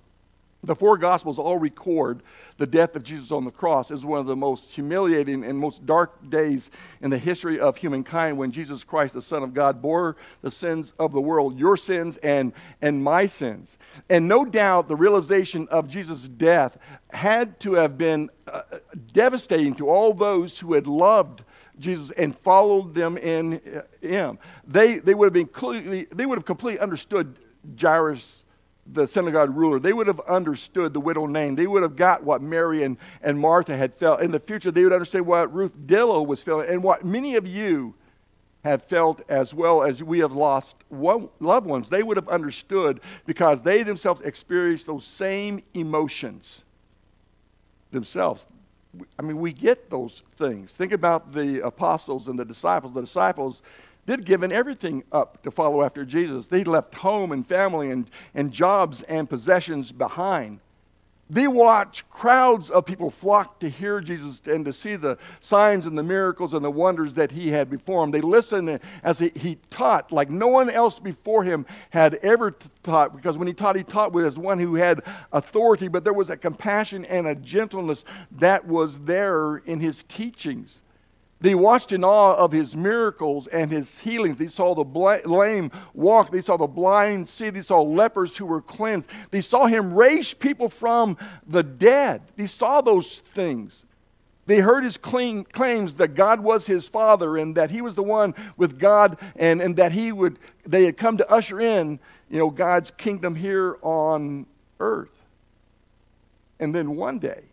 the 0.64 0.76
four 0.76 0.98
Gospels 0.98 1.38
all 1.38 1.58
record 1.58 2.24
the 2.58 2.66
death 2.66 2.96
of 2.96 3.04
Jesus 3.04 3.32
on 3.32 3.46
the 3.46 3.52
cross 3.52 3.92
as 3.92 4.04
one 4.04 4.20
of 4.20 4.26
the 4.26 4.36
most 4.36 4.70
humiliating 4.70 5.44
and 5.44 5.58
most 5.58 5.86
dark 5.86 6.30
days 6.30 6.72
in 7.02 7.12
the 7.12 7.18
history 7.18 7.60
of 7.60 7.78
humankind 7.78 8.38
when 8.38 8.52
Jesus 8.52 8.84
Christ, 8.84 9.14
the 9.14 9.22
Son 9.22 9.44
of 9.44 9.54
God, 9.54 9.82
bore 9.82 10.18
the 10.42 10.50
sins 10.50 10.94
of 10.98 11.14
the 11.14 11.22
world, 11.22 11.58
your 11.58 11.78
sins 11.78 12.18
and, 12.18 12.54
and 12.82 13.02
my 13.04 13.28
sins. 13.28 13.78
And 14.10 14.28
no 14.28 14.44
doubt 14.44 14.88
the 14.88 14.96
realization 14.96 15.68
of 15.70 15.88
Jesus' 15.88 16.24
death 16.24 16.78
had 17.12 17.60
to 17.60 17.74
have 17.74 17.98
been 17.98 18.30
uh, 18.48 18.62
devastating 19.14 19.76
to 19.76 19.90
all 19.90 20.14
those 20.14 20.60
who 20.60 20.74
had 20.74 20.88
loved 20.88 21.44
Jesus 21.80 22.12
and 22.18 22.38
followed 22.40 22.96
them 22.96 23.18
in 23.18 23.62
uh, 23.76 23.82
him. 24.02 24.40
They, 24.66 24.98
they 24.98 25.14
would 25.14 25.26
have 25.26 25.34
been 25.34 25.48
completely, 25.48 26.08
they 26.12 26.26
would 26.26 26.40
have 26.40 26.46
completely 26.46 26.80
understood 26.80 27.38
Jairus' 27.80 28.44
the 28.94 29.08
synagogue 29.08 29.56
ruler, 29.56 29.80
they 29.80 29.94
would 29.94 30.08
have 30.08 30.20
understood 30.22 30.94
the 30.94 31.00
widow 31.00 31.26
Nain. 31.26 31.56
They 31.56 31.68
would 31.68 31.84
have 31.84 31.96
got 31.96 32.24
what 32.24 32.42
Mary 32.42 32.84
and, 32.84 32.98
and 33.22 33.40
Martha 33.40 33.76
had 33.76 33.94
felt. 33.96 34.22
In 34.22 34.32
the 34.32 34.40
future, 34.40 34.72
they 34.72 34.84
would 34.84 34.94
understand 34.94 35.26
what 35.26 35.54
Ruth 35.54 35.78
Dillow 35.86 36.26
was 36.26 36.42
feeling 36.42 36.70
and 36.70 36.84
what 36.84 37.06
many 37.06 37.36
of 37.36 37.46
you 37.46 37.94
have 38.64 38.84
felt 38.84 39.22
as 39.30 39.54
well 39.54 39.84
as 39.84 40.04
we 40.04 40.20
have 40.20 40.34
lost 40.34 40.76
one, 40.90 41.30
loved 41.40 41.66
ones. 41.66 41.90
They 41.90 42.04
would 42.04 42.18
have 42.18 42.28
understood 42.28 43.02
because 43.26 43.62
they 43.62 43.84
themselves 43.84 44.22
experienced 44.22 44.86
those 44.86 45.06
same 45.06 45.62
emotions 45.74 46.64
themselves. 47.92 48.46
I 49.20 49.22
mean, 49.22 49.38
we 49.40 49.54
get 49.54 49.90
those 49.90 50.24
things. 50.38 50.72
Think 50.72 50.92
about 50.92 51.34
the 51.34 51.66
apostles 51.66 52.28
and 52.28 52.38
the 52.38 52.46
disciples. 52.46 52.94
The 52.94 53.02
disciples 53.02 53.62
They'd 54.08 54.26
given 54.26 54.54
everything 54.54 55.04
up 55.12 55.44
to 55.44 55.52
follow 55.52 55.84
after 55.84 56.06
Jesus. 56.06 56.48
They 56.48 56.64
left 56.64 56.96
home 56.96 57.34
and 57.34 57.46
family 57.46 57.92
and, 57.92 58.10
and 58.34 58.54
jobs 58.54 59.02
and 59.04 59.30
possessions 59.30 59.92
behind. 59.92 60.62
They 61.30 61.50
watched 61.50 62.10
crowds 62.10 62.70
of 62.70 62.86
people 62.86 63.12
flock 63.12 63.60
to 63.60 63.70
hear 63.70 64.00
Jesus 64.00 64.42
and 64.46 64.64
to 64.64 64.72
see 64.72 64.96
the 64.96 65.18
signs 65.42 65.86
and 65.86 65.98
the 65.98 66.04
miracles 66.04 66.54
and 66.54 66.64
the 66.64 66.72
wonders 66.72 67.16
that 67.16 67.32
he 67.32 67.50
had 67.50 67.70
them. 68.04 68.12
They 68.12 68.22
listened 68.22 68.80
as 69.04 69.20
he, 69.20 69.34
he 69.36 69.58
taught 69.70 70.14
like 70.14 70.30
no 70.30 70.48
one 70.48 70.70
else 70.70 71.00
before 71.00 71.44
him 71.44 71.66
had 71.90 72.16
ever 72.24 72.56
taught, 72.82 73.14
because 73.14 73.38
when 73.38 73.50
he 73.50 73.54
taught, 73.54 73.76
he 73.76 73.84
taught 73.84 74.14
as 74.26 74.38
one 74.38 74.58
who 74.58 74.76
had 74.76 75.02
authority, 75.34 75.90
but 75.90 76.06
there 76.06 76.14
was 76.14 76.30
a 76.30 76.38
compassion 76.38 77.04
and 77.04 77.28
a 77.28 77.36
gentleness 77.36 78.06
that 78.40 78.66
was 78.66 78.98
there 79.00 79.58
in 79.58 79.82
his 79.82 80.06
teachings. 80.08 80.82
They 81.40 81.54
watched 81.54 81.92
in 81.92 82.04
awe 82.04 82.34
of 82.34 82.52
his 82.52 82.76
miracles 82.76 83.46
and 83.48 83.72
his 83.72 84.00
healings. 84.00 84.38
They 84.38 84.48
saw 84.48 84.74
the 84.74 85.22
lame 85.30 85.72
walk. 85.94 86.32
They 86.32 86.42
saw 86.42 86.58
the 86.58 86.66
blind 86.66 87.30
see. 87.30 87.52
They 87.52 87.62
saw 87.62 87.82
lepers 87.82 88.36
who 88.36 88.48
were 88.48 88.62
cleansed. 88.62 89.10
They 89.30 89.42
saw 89.42 89.68
him 89.68 89.94
raise 89.94 90.34
people 90.34 90.68
from 90.68 91.16
the 91.46 91.62
dead. 91.62 92.24
They 92.38 92.48
saw 92.48 92.82
those 92.82 93.20
things. 93.20 93.86
They 94.48 94.60
heard 94.60 94.84
his 94.84 94.98
claims 94.98 95.94
that 95.96 96.16
God 96.16 96.40
was 96.40 96.66
his 96.66 96.88
father 96.88 97.38
and 97.38 97.54
that 97.56 97.70
he 97.70 97.82
was 97.82 97.94
the 97.94 98.04
one 98.04 98.34
with 98.56 98.80
God 98.80 99.18
and, 99.36 99.62
and 99.62 99.76
that 99.76 99.92
he 99.92 100.12
would, 100.12 100.40
they 100.66 100.86
had 100.86 100.98
come 100.98 101.18
to 101.18 101.30
usher 101.30 101.60
in, 101.60 102.00
you 102.30 102.40
know, 102.40 102.50
God's 102.50 102.90
kingdom 102.92 103.36
here 103.36 103.78
on 103.82 104.48
earth. 104.80 105.12
And 106.60 106.74
then 106.74 106.96
one 106.96 107.20
day, 107.20 107.44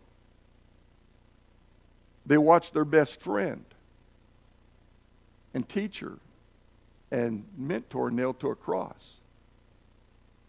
they 2.25 2.37
watched 2.37 2.73
their 2.73 2.85
best 2.85 3.21
friend 3.21 3.63
and 5.55 5.67
teacher 5.67 6.19
and 7.11 7.43
mentor 7.57 8.11
nailed 8.11 8.39
to 8.41 8.49
a 8.49 8.55
cross. 8.55 9.15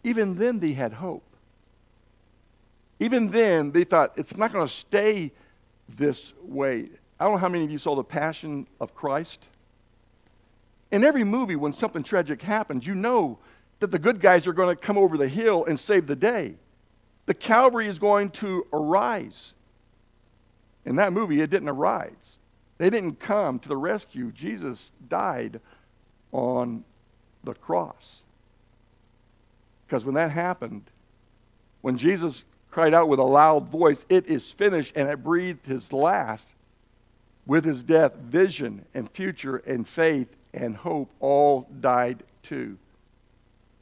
Even 0.03 0.35
then, 0.35 0.59
they 0.59 0.73
had 0.73 0.93
hope. 0.93 1.23
Even 2.99 3.31
then, 3.31 3.71
they 3.71 3.83
thought 3.83 4.13
it's 4.17 4.37
not 4.37 4.51
going 4.51 4.67
to 4.67 4.71
stay 4.71 5.31
this 5.97 6.33
way. 6.43 6.89
I 7.19 7.23
don't 7.23 7.33
know 7.33 7.39
how 7.39 7.47
many 7.47 7.63
of 7.63 7.71
you 7.71 7.77
saw 7.77 7.95
The 7.95 8.03
Passion 8.03 8.67
of 8.79 8.93
Christ. 8.93 9.47
In 10.91 11.03
every 11.03 11.23
movie, 11.23 11.55
when 11.55 11.71
something 11.71 12.03
tragic 12.03 12.41
happens, 12.41 12.85
you 12.85 12.93
know 12.93 13.39
that 13.79 13.91
the 13.91 13.99
good 13.99 14.19
guys 14.19 14.45
are 14.45 14.53
going 14.53 14.75
to 14.75 14.81
come 14.81 14.97
over 14.97 15.17
the 15.17 15.27
hill 15.27 15.65
and 15.65 15.79
save 15.79 16.05
the 16.05 16.15
day. 16.15 16.55
The 17.27 17.33
Calvary 17.33 17.87
is 17.87 17.97
going 17.97 18.31
to 18.31 18.65
arise. 18.73 19.53
In 20.85 20.97
that 20.97 21.13
movie, 21.13 21.41
it 21.41 21.49
didn't 21.49 21.69
arise. 21.69 22.36
They 22.77 22.89
didn't 22.89 23.19
come 23.19 23.59
to 23.59 23.69
the 23.69 23.77
rescue. 23.77 24.31
Jesus 24.31 24.91
died 25.09 25.59
on 26.31 26.83
the 27.43 27.53
cross. 27.53 28.21
Because 29.85 30.05
when 30.05 30.15
that 30.15 30.31
happened, 30.31 30.83
when 31.81 31.97
Jesus 31.97 32.43
cried 32.69 32.93
out 32.93 33.09
with 33.09 33.19
a 33.19 33.23
loud 33.23 33.69
voice, 33.69 34.05
It 34.09 34.27
is 34.27 34.51
finished, 34.51 34.93
and 34.95 35.09
it 35.09 35.23
breathed 35.23 35.65
his 35.65 35.91
last, 35.91 36.47
with 37.45 37.63
his 37.63 37.81
death, 37.81 38.13
vision 38.15 38.85
and 38.93 39.09
future 39.09 39.57
and 39.65 39.87
faith 39.87 40.27
and 40.53 40.75
hope 40.75 41.09
all 41.19 41.67
died 41.79 42.21
too. 42.43 42.77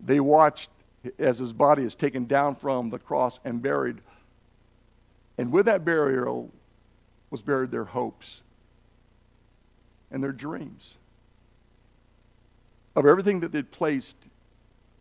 They 0.06 0.20
watched 0.20 0.70
as 1.18 1.40
his 1.40 1.52
body 1.52 1.84
is 1.84 1.96
taken 1.96 2.26
down 2.26 2.56
from 2.56 2.90
the 2.90 3.00
cross 3.00 3.40
and 3.44 3.62
buried. 3.62 3.98
And 5.38 5.52
with 5.52 5.66
that 5.66 5.84
burial 5.84 6.52
was 7.32 7.42
buried 7.42 7.72
their 7.72 7.86
hopes 7.86 8.44
and 10.12 10.24
their 10.24 10.32
dreams 10.32 10.96
of 12.96 13.06
everything 13.06 13.42
that 13.42 13.52
they'd 13.52 13.72
placed 13.72 14.16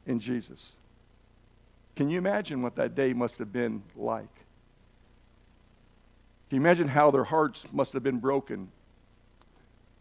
in 0.07 0.19
Jesus. 0.21 0.73
Can 1.97 2.11
you 2.11 2.19
imagine 2.19 2.63
what 2.63 2.77
that 2.77 2.95
day 2.95 3.13
must 3.13 3.39
have 3.39 3.53
been 3.53 3.83
like? 3.97 4.35
Can 6.49 6.57
you 6.57 6.61
imagine 6.61 6.89
how 6.89 7.11
their 7.11 7.25
hearts 7.25 7.65
must 7.73 7.93
have 7.93 8.03
been 8.03 8.19
broken? 8.19 8.69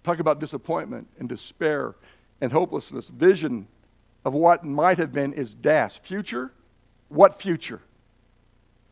Talk 0.04 0.20
about 0.20 0.40
disappointment 0.40 1.08
and 1.20 1.30
despair 1.30 1.96
and 2.42 2.52
hopelessness. 2.52 3.10
Vision 3.10 3.68
of 4.26 4.34
what 4.34 4.64
might 4.64 4.98
have 4.98 5.12
been 5.12 5.34
is 5.34 5.54
das. 5.54 5.98
Future? 5.98 6.52
What 7.10 7.42
future? 7.42 7.82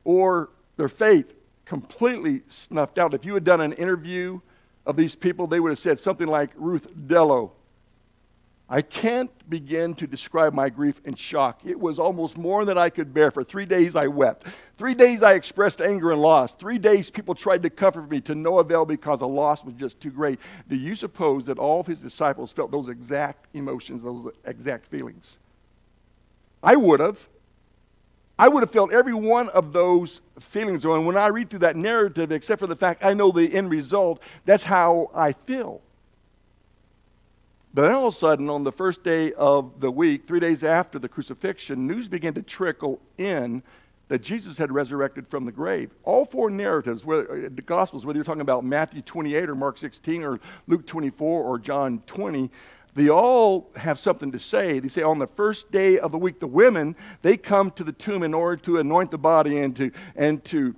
Or 0.04 0.50
their 0.78 0.88
faith 0.88 1.34
completely 1.66 2.42
snuffed 2.48 2.98
out. 2.98 3.14
If 3.14 3.26
you 3.26 3.34
had 3.34 3.44
done 3.44 3.62
an 3.62 3.74
interview 3.74 4.40
of 4.86 4.96
these 4.96 5.16
people, 5.16 5.48
they 5.48 5.60
would 5.60 5.70
have 5.70 5.80
said 5.80 6.00
something 6.00 6.28
like 6.28 6.52
Ruth 6.56 6.88
Dillow 7.08 7.52
I 8.74 8.82
can't 8.82 9.30
begin 9.50 9.94
to 9.96 10.08
describe 10.08 10.54
my 10.54 10.70
grief 10.70 11.02
and 11.04 11.20
shock. 11.20 11.60
It 11.66 11.78
was 11.78 12.00
almost 12.00 12.38
more 12.38 12.64
than 12.64 12.78
I 12.78 12.90
could 12.90 13.14
bear. 13.14 13.30
For 13.30 13.44
three 13.44 13.66
days 13.66 13.98
I 13.98 14.08
wept. 14.08 14.48
Three 14.78 14.94
days 14.94 15.22
I 15.24 15.34
expressed 15.34 15.82
anger 15.82 16.14
and 16.14 16.22
loss. 16.22 16.54
Three 16.54 16.78
days 16.78 17.10
people 17.10 17.36
tried 17.36 17.64
to 17.64 17.70
comfort 17.70 18.10
me 18.10 18.22
to 18.22 18.34
no 18.34 18.60
avail 18.60 18.86
because 18.86 19.20
the 19.20 19.28
loss 19.28 19.66
was 19.66 19.74
just 19.74 20.00
too 20.00 20.10
great. 20.10 20.40
Do 20.70 20.78
you 20.78 20.96
suppose 20.96 21.48
that 21.48 21.60
all 21.60 21.82
of 21.82 21.88
his 21.88 22.00
disciples 22.00 22.54
felt 22.54 22.72
those 22.72 22.88
exact 22.88 23.48
emotions, 23.54 24.04
those 24.04 24.32
exact 24.46 24.86
feelings? 24.86 25.38
I 26.64 26.78
would 26.78 27.02
have. 27.02 27.20
I 28.42 28.48
would 28.48 28.64
have 28.64 28.72
felt 28.72 28.92
every 28.92 29.14
one 29.14 29.50
of 29.50 29.72
those 29.72 30.20
feelings. 30.40 30.84
And 30.84 31.06
when 31.06 31.16
I 31.16 31.28
read 31.28 31.52
through 31.52 31.60
that 31.60 31.76
narrative, 31.76 32.32
except 32.32 32.60
for 32.60 32.66
the 32.66 32.76
fact 32.76 33.06
I 33.06 33.14
know 33.14 33.30
the 33.30 33.54
end 33.54 33.70
result, 33.70 34.20
that's 34.46 34.64
how 34.64 35.12
I 35.14 35.34
feel. 35.34 35.80
But 37.72 37.84
then 37.84 37.92
all 37.92 38.08
of 38.08 38.16
a 38.16 38.18
sudden, 38.18 38.50
on 38.50 38.64
the 38.64 38.72
first 38.72 39.04
day 39.04 39.32
of 39.34 39.80
the 39.80 39.92
week, 39.92 40.26
three 40.26 40.40
days 40.40 40.64
after 40.64 40.98
the 40.98 41.08
crucifixion, 41.08 41.86
news 41.86 42.08
began 42.08 42.34
to 42.34 42.42
trickle 42.42 43.00
in 43.20 43.62
that 44.08 44.24
Jesus 44.24 44.58
had 44.58 44.72
resurrected 44.72 45.28
from 45.28 45.46
the 45.46 45.52
grave. 45.52 45.92
All 46.04 46.26
four 46.26 46.50
narratives, 46.50 47.06
whether, 47.06 47.46
uh, 47.46 47.50
the 47.54 47.62
Gospels, 47.62 48.08
whether 48.08 48.18
you're 48.18 48.26
talking 48.26 48.42
about 48.42 48.66
Matthew 48.66 49.04
28 49.04 49.50
or 49.52 49.56
Mark 49.56 49.78
16 49.78 50.24
or 50.24 50.40
Luke 50.66 50.88
24 50.88 51.44
or 51.44 51.60
John 51.60 52.02
20, 52.08 52.50
they 52.94 53.10
all 53.10 53.70
have 53.76 53.98
something 53.98 54.32
to 54.32 54.40
say. 54.40 54.80
They 54.80 54.90
say 54.90 55.02
on 55.02 55.18
the 55.18 55.28
first 55.28 55.72
day 55.72 56.00
of 56.00 56.12
the 56.12 56.18
week, 56.18 56.40
the 56.40 56.48
women, 56.48 56.96
they 57.22 57.38
come 57.38 57.72
to 57.72 57.84
the 57.84 57.94
tomb 57.94 58.24
in 58.24 58.34
order 58.34 58.62
to 58.64 58.80
anoint 58.80 59.12
the 59.12 59.18
body 59.18 59.60
and 59.60 59.76
to, 59.78 59.92
and 60.16 60.44
to 60.46 60.76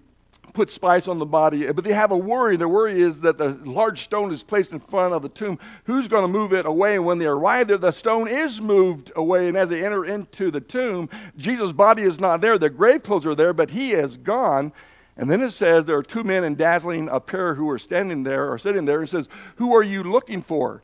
put 0.54 0.70
spice 0.70 1.08
on 1.08 1.18
the 1.18 1.26
body, 1.26 1.72
but 1.72 1.84
they 1.84 1.94
have 1.94 2.12
a 2.12 2.18
worry. 2.18 2.56
The 2.56 2.68
worry 2.68 3.02
is 3.02 3.20
that 3.22 3.38
the 3.38 3.60
large 3.66 4.04
stone 4.04 4.32
is 4.32 4.44
placed 4.44 4.72
in 4.72 4.80
front 4.80 5.14
of 5.14 5.22
the 5.22 5.30
tomb. 5.30 5.58
Who's 5.86 6.08
going 6.08 6.24
to 6.24 6.28
move 6.28 6.54
it 6.54 6.66
away? 6.66 6.96
And 6.96 7.06
when 7.06 7.18
they 7.18 7.26
arrive 7.26 7.68
there, 7.68 7.78
the 7.78 7.92
stone 7.92 8.28
is 8.28 8.62
moved 8.62 9.12
away. 9.16 9.48
And 9.48 9.58
as 9.58 9.70
they 9.70 9.84
enter 9.84 10.06
into 10.06 10.52
the 10.52 10.62
tomb, 10.62 11.10
Jesus' 11.38 11.72
body 11.72 12.04
is 12.04 12.20
not 12.20 12.42
there. 12.42 12.58
The 12.58 12.70
grave 12.70 13.04
clothes 13.04 13.26
are 13.26 13.36
there, 13.36 13.54
but 13.54 13.70
he 13.70 13.94
is 13.94 14.18
gone. 14.18 14.72
And 15.18 15.30
then 15.30 15.42
it 15.42 15.52
says 15.52 15.86
there 15.86 15.98
are 15.98 16.04
two 16.04 16.24
men 16.24 16.44
in 16.44 16.56
dazzling 16.56 17.10
apparel 17.10 17.56
who 17.56 17.70
are 17.70 17.80
standing 17.80 18.24
there 18.24 18.52
or 18.52 18.58
sitting 18.58 18.86
there. 18.86 19.04
It 19.04 19.08
says, 19.08 19.30
Who 19.58 19.76
are 19.76 19.84
you 19.84 20.04
looking 20.04 20.42
for? 20.42 20.82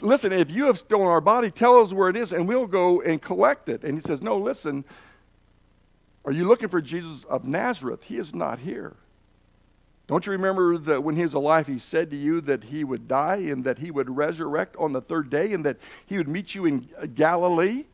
Listen, 0.00 0.32
if 0.32 0.50
you 0.50 0.66
have 0.66 0.78
stolen 0.78 1.08
our 1.08 1.20
body, 1.20 1.50
tell 1.50 1.80
us 1.80 1.92
where 1.92 2.08
it 2.08 2.16
is, 2.16 2.32
and 2.32 2.46
we'll 2.46 2.66
go 2.66 3.00
and 3.02 3.20
collect 3.20 3.68
it. 3.68 3.84
And 3.84 4.00
he 4.00 4.06
says, 4.06 4.22
No, 4.22 4.36
listen. 4.36 4.84
Are 6.24 6.32
you 6.32 6.46
looking 6.46 6.68
for 6.68 6.80
Jesus 6.82 7.24
of 7.24 7.44
Nazareth? 7.44 8.02
He 8.02 8.18
is 8.18 8.34
not 8.34 8.58
here. 8.58 8.94
Don't 10.08 10.24
you 10.26 10.32
remember 10.32 10.76
that 10.78 11.02
when 11.02 11.16
he 11.16 11.22
was 11.22 11.34
alive, 11.34 11.66
he 11.66 11.78
said 11.78 12.10
to 12.10 12.16
you 12.16 12.40
that 12.42 12.64
he 12.64 12.82
would 12.82 13.08
die 13.08 13.36
and 13.36 13.64
that 13.64 13.78
he 13.78 13.90
would 13.90 14.14
resurrect 14.14 14.76
on 14.76 14.92
the 14.92 15.00
third 15.00 15.30
day 15.30 15.52
and 15.52 15.64
that 15.64 15.76
he 16.06 16.16
would 16.16 16.28
meet 16.28 16.54
you 16.54 16.64
in 16.64 16.88
Galilee? 17.14 17.84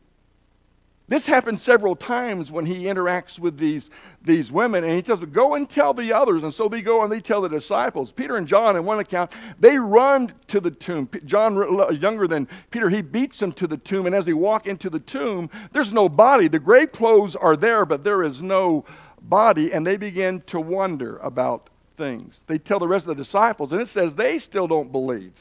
This 1.07 1.27
happens 1.27 1.61
several 1.61 1.95
times 1.95 2.51
when 2.51 2.65
he 2.65 2.85
interacts 2.85 3.37
with 3.37 3.59
these, 3.59 3.91
these 4.23 4.51
women, 4.51 4.83
and 4.83 4.91
he 4.91 5.03
tells 5.03 5.19
them, 5.19 5.31
Go 5.31 5.53
and 5.53 5.69
tell 5.69 5.93
the 5.93 6.11
others. 6.11 6.43
And 6.43 6.51
so 6.51 6.67
they 6.67 6.81
go 6.81 7.03
and 7.03 7.11
they 7.11 7.21
tell 7.21 7.41
the 7.41 7.49
disciples. 7.49 8.11
Peter 8.11 8.37
and 8.37 8.47
John, 8.47 8.75
in 8.75 8.85
one 8.85 8.99
account, 8.99 9.31
they 9.59 9.77
run 9.77 10.33
to 10.47 10.59
the 10.59 10.71
tomb. 10.71 11.07
John, 11.25 11.55
younger 11.99 12.27
than 12.27 12.47
Peter, 12.71 12.89
he 12.89 13.03
beats 13.03 13.39
them 13.39 13.51
to 13.53 13.67
the 13.67 13.77
tomb. 13.77 14.07
And 14.07 14.15
as 14.15 14.25
they 14.25 14.33
walk 14.33 14.65
into 14.65 14.89
the 14.89 14.99
tomb, 14.99 15.51
there's 15.73 15.93
no 15.93 16.09
body. 16.09 16.47
The 16.47 16.57
grave 16.57 16.91
clothes 16.91 17.35
are 17.35 17.55
there, 17.55 17.85
but 17.85 18.03
there 18.03 18.23
is 18.23 18.41
no 18.41 18.83
body. 19.21 19.73
And 19.73 19.85
they 19.85 19.97
begin 19.97 20.41
to 20.47 20.59
wonder 20.59 21.17
about 21.17 21.69
things. 21.97 22.41
They 22.47 22.57
tell 22.57 22.79
the 22.79 22.87
rest 22.87 23.03
of 23.03 23.15
the 23.15 23.23
disciples, 23.23 23.73
and 23.73 23.81
it 23.81 23.89
says 23.89 24.15
they 24.15 24.39
still 24.39 24.67
don't 24.67 24.91
believe. 24.91 25.33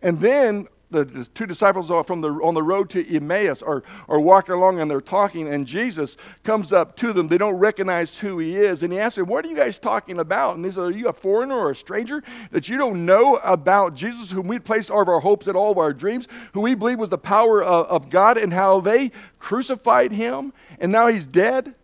And 0.00 0.20
then 0.20 0.68
the, 1.02 1.26
two 1.34 1.46
disciples 1.46 1.90
are 1.90 2.04
from 2.04 2.20
the, 2.20 2.28
on 2.28 2.54
the 2.54 2.62
road 2.62 2.88
to 2.90 3.16
Emmaus 3.16 3.62
are, 3.62 3.82
are 4.08 4.20
walking 4.20 4.54
along 4.54 4.80
and 4.80 4.90
they're 4.90 5.00
talking, 5.00 5.48
and 5.48 5.66
Jesus 5.66 6.16
comes 6.44 6.72
up 6.72 6.96
to 6.96 7.12
them. 7.12 7.28
They 7.28 7.38
don't 7.38 7.56
recognize 7.56 8.16
who 8.18 8.38
he 8.38 8.56
is. 8.56 8.82
And 8.82 8.92
he 8.92 8.98
asks 8.98 9.16
them, 9.16 9.26
What 9.26 9.44
are 9.44 9.48
you 9.48 9.56
guys 9.56 9.78
talking 9.78 10.20
about? 10.20 10.56
And 10.56 10.64
they 10.64 10.70
say, 10.70 10.80
Are 10.82 10.90
you 10.90 11.08
a 11.08 11.12
foreigner 11.12 11.56
or 11.56 11.72
a 11.72 11.76
stranger 11.76 12.22
that 12.52 12.68
you 12.68 12.78
don't 12.78 13.04
know 13.04 13.36
about 13.36 13.94
Jesus, 13.94 14.30
whom 14.30 14.46
we 14.46 14.58
place 14.58 14.90
all 14.90 15.02
of 15.02 15.08
our 15.08 15.20
hopes 15.20 15.48
and 15.48 15.56
all 15.56 15.72
of 15.72 15.78
our 15.78 15.92
dreams, 15.92 16.28
who 16.52 16.60
we 16.60 16.74
believe 16.74 16.98
was 16.98 17.10
the 17.10 17.18
power 17.18 17.62
of, 17.62 17.86
of 17.86 18.10
God, 18.10 18.38
and 18.38 18.52
how 18.52 18.80
they 18.80 19.10
crucified 19.38 20.12
him, 20.12 20.52
and 20.78 20.92
now 20.92 21.08
he's 21.08 21.24
dead? 21.24 21.74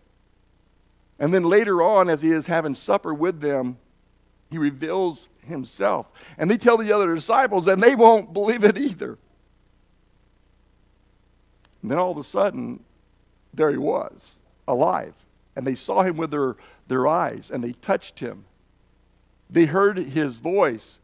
And 1.18 1.34
then 1.34 1.44
later 1.44 1.82
on, 1.82 2.08
as 2.08 2.22
he 2.22 2.30
is 2.30 2.46
having 2.46 2.74
supper 2.74 3.12
with 3.12 3.40
them, 3.40 3.76
he 4.50 4.58
reveals 4.58 5.28
himself. 5.46 6.06
And 6.38 6.50
they 6.50 6.58
tell 6.58 6.76
the 6.76 6.92
other 6.92 7.14
disciples, 7.14 7.66
and 7.68 7.82
they 7.82 7.94
won't 7.94 8.32
believe 8.32 8.64
it 8.64 8.76
either. 8.76 9.18
And 11.82 11.90
then 11.90 11.98
all 11.98 12.10
of 12.10 12.18
a 12.18 12.24
sudden, 12.24 12.80
there 13.54 13.70
he 13.70 13.78
was, 13.78 14.36
alive. 14.68 15.14
And 15.56 15.66
they 15.66 15.74
saw 15.74 16.02
him 16.02 16.16
with 16.16 16.30
their, 16.30 16.56
their 16.88 17.06
eyes, 17.06 17.50
and 17.52 17.62
they 17.62 17.72
touched 17.72 18.18
him. 18.18 18.44
They 19.48 19.66
heard 19.66 19.98
his 19.98 20.36
voice. 20.36 20.98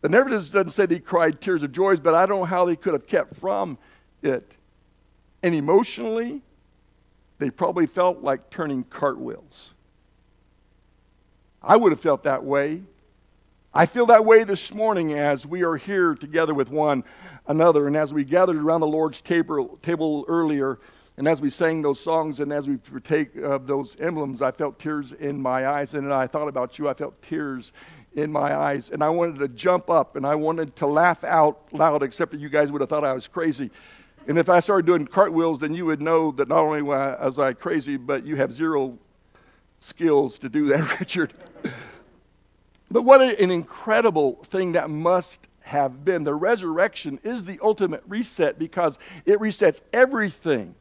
The 0.00 0.08
narrative 0.08 0.50
doesn't 0.50 0.70
say 0.70 0.86
he 0.88 0.98
cried 0.98 1.40
tears 1.40 1.62
of 1.62 1.72
joy, 1.72 1.96
but 1.96 2.14
I 2.14 2.26
don't 2.26 2.40
know 2.40 2.44
how 2.44 2.64
they 2.64 2.76
could 2.76 2.92
have 2.92 3.06
kept 3.06 3.36
from 3.36 3.78
it. 4.22 4.50
And 5.44 5.54
emotionally, 5.54 6.42
they 7.38 7.50
probably 7.50 7.86
felt 7.86 8.22
like 8.22 8.50
turning 8.50 8.84
cartwheels. 8.84 9.72
I 11.64 11.76
would 11.76 11.92
have 11.92 12.00
felt 12.00 12.24
that 12.24 12.42
way. 12.44 12.82
I 13.72 13.86
feel 13.86 14.06
that 14.06 14.24
way 14.24 14.44
this 14.44 14.74
morning 14.74 15.14
as 15.14 15.46
we 15.46 15.62
are 15.64 15.76
here 15.76 16.14
together 16.14 16.54
with 16.54 16.70
one 16.70 17.04
another 17.46 17.86
and 17.86 17.96
as 17.96 18.12
we 18.12 18.24
gathered 18.24 18.56
around 18.56 18.80
the 18.80 18.86
Lord's 18.86 19.20
table, 19.20 19.78
table 19.82 20.24
earlier 20.28 20.78
and 21.18 21.28
as 21.28 21.40
we 21.40 21.50
sang 21.50 21.82
those 21.82 22.00
songs 22.00 22.40
and 22.40 22.52
as 22.52 22.68
we 22.68 22.78
partake 22.78 23.36
of 23.36 23.66
those 23.66 23.96
emblems, 24.00 24.40
I 24.40 24.50
felt 24.50 24.78
tears 24.78 25.12
in 25.12 25.40
my 25.40 25.68
eyes. 25.68 25.94
And 25.94 26.12
I 26.12 26.26
thought 26.26 26.48
about 26.48 26.78
you, 26.78 26.88
I 26.88 26.94
felt 26.94 27.20
tears 27.22 27.72
in 28.14 28.32
my 28.32 28.54
eyes. 28.56 28.90
And 28.90 29.04
I 29.04 29.10
wanted 29.10 29.38
to 29.40 29.48
jump 29.48 29.90
up 29.90 30.16
and 30.16 30.26
I 30.26 30.34
wanted 30.34 30.74
to 30.76 30.86
laugh 30.86 31.22
out 31.22 31.68
loud, 31.72 32.02
except 32.02 32.32
that 32.32 32.40
you 32.40 32.48
guys 32.48 32.72
would 32.72 32.80
have 32.80 32.88
thought 32.88 33.04
I 33.04 33.12
was 33.12 33.28
crazy. 33.28 33.70
And 34.26 34.38
if 34.38 34.48
I 34.48 34.60
started 34.60 34.86
doing 34.86 35.06
cartwheels, 35.06 35.60
then 35.60 35.74
you 35.74 35.84
would 35.86 36.00
know 36.00 36.32
that 36.32 36.48
not 36.48 36.60
only 36.60 36.82
was 36.82 37.38
I 37.38 37.52
crazy, 37.52 37.96
but 37.96 38.24
you 38.24 38.36
have 38.36 38.52
zero 38.52 38.98
skills 39.82 40.38
to 40.38 40.48
do 40.48 40.66
that, 40.66 41.00
Richard. 41.00 41.32
But 42.90 43.02
what 43.02 43.22
an 43.22 43.50
incredible 43.50 44.44
thing 44.50 44.72
that 44.72 44.90
must 44.90 45.40
have 45.60 46.04
been. 46.04 46.24
The 46.24 46.34
resurrection 46.34 47.18
is 47.24 47.44
the 47.44 47.58
ultimate 47.62 48.02
reset 48.06 48.58
because 48.58 48.98
it 49.24 49.38
resets 49.38 49.80
everything 49.92 50.74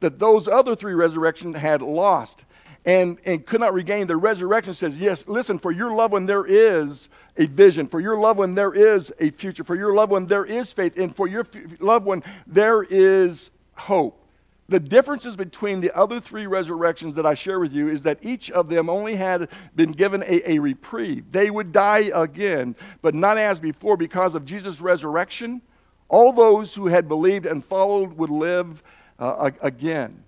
that 0.00 0.18
those 0.18 0.46
other 0.46 0.76
three 0.76 0.94
resurrections 0.94 1.56
had 1.56 1.82
lost 1.82 2.44
and, 2.84 3.18
and 3.24 3.44
could 3.44 3.60
not 3.60 3.74
regain. 3.74 4.06
The 4.06 4.16
resurrection 4.16 4.74
says, 4.74 4.96
Yes, 4.96 5.24
listen, 5.26 5.58
for 5.58 5.72
your 5.72 5.92
loved 5.92 6.12
one, 6.12 6.26
there 6.26 6.46
is 6.46 7.08
a 7.36 7.46
vision. 7.46 7.88
For 7.88 8.00
your 8.00 8.18
loved 8.18 8.38
one, 8.38 8.54
there 8.54 8.72
is 8.72 9.12
a 9.18 9.30
future. 9.32 9.64
For 9.64 9.74
your 9.74 9.94
loved 9.94 10.12
one, 10.12 10.26
there 10.26 10.44
is 10.44 10.72
faith. 10.72 10.96
And 10.96 11.14
for 11.14 11.26
your 11.26 11.46
loved 11.80 12.06
one, 12.06 12.22
there 12.46 12.84
is 12.84 13.50
hope. 13.74 14.25
The 14.68 14.80
differences 14.80 15.36
between 15.36 15.80
the 15.80 15.96
other 15.96 16.18
three 16.18 16.46
resurrections 16.46 17.14
that 17.14 17.24
I 17.24 17.34
share 17.34 17.60
with 17.60 17.72
you 17.72 17.88
is 17.88 18.02
that 18.02 18.18
each 18.22 18.50
of 18.50 18.68
them 18.68 18.90
only 18.90 19.14
had 19.14 19.48
been 19.76 19.92
given 19.92 20.22
a, 20.22 20.50
a 20.50 20.58
reprieve. 20.58 21.30
They 21.30 21.50
would 21.50 21.72
die 21.72 22.10
again, 22.12 22.74
but 23.00 23.14
not 23.14 23.38
as 23.38 23.60
before 23.60 23.96
because 23.96 24.34
of 24.34 24.44
Jesus' 24.44 24.80
resurrection. 24.80 25.62
All 26.08 26.32
those 26.32 26.74
who 26.74 26.88
had 26.88 27.06
believed 27.06 27.46
and 27.46 27.64
followed 27.64 28.12
would 28.14 28.30
live 28.30 28.82
uh, 29.20 29.52
again. 29.60 30.24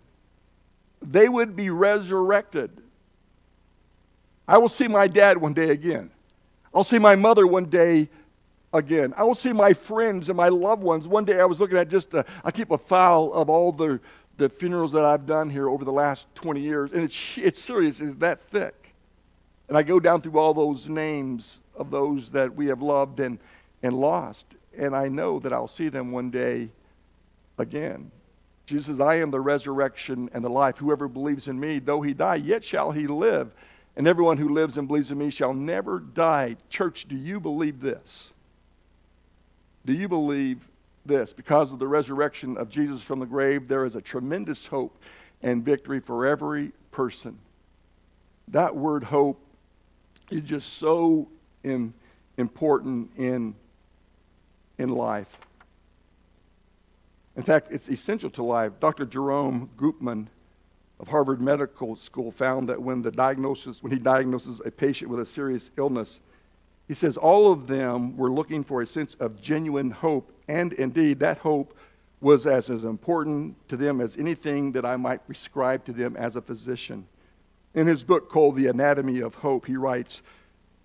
They 1.03 1.29
would 1.29 1.57
be 1.57 1.71
resurrected. 1.71 2.71
I 4.47 4.59
will 4.59 4.69
see 4.69 4.89
my 4.89 5.09
dad 5.09 5.37
one 5.39 5.53
day 5.53 5.71
again. 5.71 6.11
I'll 6.73 6.85
see 6.85 6.99
my 6.99 7.17
mother 7.17 7.47
one 7.47 7.67
day 7.67 8.09
again. 8.73 9.15
I 9.17 9.25
will 9.25 9.35
see 9.35 9.53
my 9.53 9.73
friends 9.73 10.29
and 10.29 10.37
my 10.37 10.49
loved 10.49 10.83
ones. 10.83 11.09
One 11.09 11.25
day 11.25 11.41
I 11.41 11.45
was 11.45 11.61
looking 11.61 11.77
at 11.77 11.89
just, 11.89 12.15
a, 12.15 12.25
I 12.45 12.51
keep 12.51 12.71
a 12.71 12.79
file 12.79 13.31
of 13.35 13.49
all 13.51 13.73
the 13.73 14.01
the 14.39 14.49
funerals 14.49 14.93
that 14.93 15.05
I've 15.05 15.27
done 15.27 15.51
here 15.51 15.69
over 15.69 15.85
the 15.85 15.93
last 15.93 16.27
20 16.37 16.61
years, 16.61 16.93
and 16.93 17.03
it's, 17.03 17.19
it's 17.37 17.63
serious, 17.63 18.01
it's 18.01 18.17
that 18.19 18.41
thick. 18.51 18.95
And 19.69 19.77
I 19.77 19.83
go 19.83 20.01
down 20.01 20.23
through 20.23 20.39
all 20.39 20.55
those 20.55 20.89
names 20.89 21.59
of 21.77 21.91
those 21.91 22.31
that 22.31 22.55
we 22.55 22.67
have 22.67 22.81
loved 22.81 23.21
and, 23.21 23.39
and 23.83 23.95
lost, 23.95 24.47
and 24.77 24.97
I 24.97 25.09
know 25.09 25.41
that 25.41 25.53
I'll 25.53 25.69
see 25.69 25.89
them 25.89 26.13
one 26.13 26.31
day 26.31 26.71
again. 27.59 28.11
Jesus 28.65 28.87
says, 28.87 29.01
I 29.01 29.17
am 29.17 29.31
the 29.31 29.41
resurrection 29.41 30.31
and 30.33 30.45
the 30.45 30.51
life. 30.51 30.77
Whoever 30.77 31.09
believes 31.09 31.49
in 31.49 31.59
me, 31.59 31.79
though 31.79 32.03
he 32.03 32.15
die, 32.15 32.37
yet 32.37 32.63
shall 32.63 32.93
he 32.93 33.07
live. 33.07 33.51
And 33.97 34.07
everyone 34.07 34.37
who 34.37 34.51
lives 34.51 34.79
and 34.79 34.87
believes 34.87 35.11
in 35.11 35.19
me 35.19 35.31
shall 35.31 35.55
never 35.55 35.99
die. 35.99 36.57
Church, 36.69 37.09
do 37.09 37.17
you 37.17 37.41
believe 37.41 37.81
this? 37.81 38.31
Do 39.87 39.95
you 39.95 40.07
believe 40.07 40.68
this 41.09 41.33
because 41.33 41.73
of 41.73 41.79
the 41.79 41.89
resurrection 41.89 42.57
of 42.57 42.69
Jesus 42.71 43.03
from 43.03 43.19
the 43.19 43.27
grave, 43.27 43.67
there 43.67 43.85
is 43.85 43.97
a 43.97 44.01
tremendous 44.01 44.67
hope 44.67 44.97
and 45.43 45.65
victory 45.65 45.99
for 45.99 46.27
every 46.27 46.73
person. 46.93 47.37
That 48.49 48.75
word 48.75 49.03
hope 49.03 49.41
is 50.31 50.43
just 50.43 50.75
so 50.75 51.29
in, 51.65 51.93
important 52.37 53.11
in, 53.17 53.55
in 54.79 54.91
life. 54.91 55.39
In 57.37 57.43
fact, 57.43 57.69
it's 57.71 57.89
essential 57.89 58.31
to 58.31 58.43
life. 58.43 58.73
Dr. 58.81 59.05
Jerome 59.05 59.71
Groopman 59.77 60.27
of 61.01 61.09
Harvard 61.09 61.41
Medical 61.41 61.95
School 61.97 62.33
found 62.33 62.69
that 62.69 62.81
when 62.81 63.03
the 63.03 63.11
diagnosis, 63.11 63.83
when 63.83 63.93
he 63.93 63.99
diagnoses 63.99 64.61
a 64.65 64.71
patient 64.71 65.11
with 65.11 65.21
a 65.21 65.27
serious 65.27 65.71
illness, 65.77 66.19
he 66.89 66.95
says 66.95 67.17
all 67.17 67.53
of 67.53 67.67
them 67.67 68.17
were 68.17 68.31
looking 68.31 68.65
for 68.65 68.83
a 68.83 68.87
sense 68.87 69.15
of 69.21 69.41
genuine 69.41 69.91
hope 69.91 70.33
and 70.49 70.73
indeed, 70.73 71.19
that 71.21 71.39
hope 71.39 71.77
was 72.21 72.47
as, 72.47 72.71
as 72.71 72.85
important 72.85 73.55
to 73.69 73.77
them 73.77 74.01
as 74.01 74.17
anything 74.17 74.73
that 74.73 74.85
I 74.85 74.97
might 74.97 75.25
prescribe 75.27 75.85
to 75.85 75.93
them 75.93 76.17
as 76.17 76.37
a 76.37 76.41
physician. 76.41 77.07
In 77.75 77.87
his 77.87 78.03
book 78.03 78.29
called 78.29 78.57
The 78.57 78.67
Anatomy 78.67 79.21
of 79.21 79.35
Hope, 79.35 79.67
he 79.67 79.77
writes, 79.77 80.23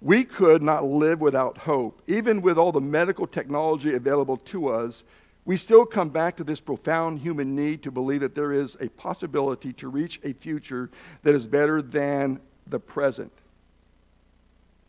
We 0.02 0.26
could 0.26 0.62
not 0.62 0.86
live 0.86 1.22
without 1.22 1.58
hope. 1.58 2.02
Even 2.08 2.42
with 2.42 2.58
all 2.58 2.72
the 2.72 2.82
medical 2.82 3.26
technology 3.26 3.96
available 3.96 4.38
to 4.38 4.68
us, 4.68 5.04
we 5.46 5.58
still 5.58 5.86
come 5.86 6.10
back 6.10 6.38
to 6.38 6.44
this 6.44 6.60
profound 6.60 7.20
human 7.20 7.56
need 7.56 7.84
to 7.84 7.92
believe 7.92 8.22
that 8.22 8.36
there 8.36 8.54
is 8.54 8.78
a 8.80 8.90
possibility 8.90 9.74
to 9.74 9.88
reach 9.88 10.20
a 10.24 10.34
future 10.34 10.90
that 11.24 11.36
is 11.36 11.48
better 11.48 11.82
than 11.82 12.40
the 12.68 12.80
present. 12.80 13.32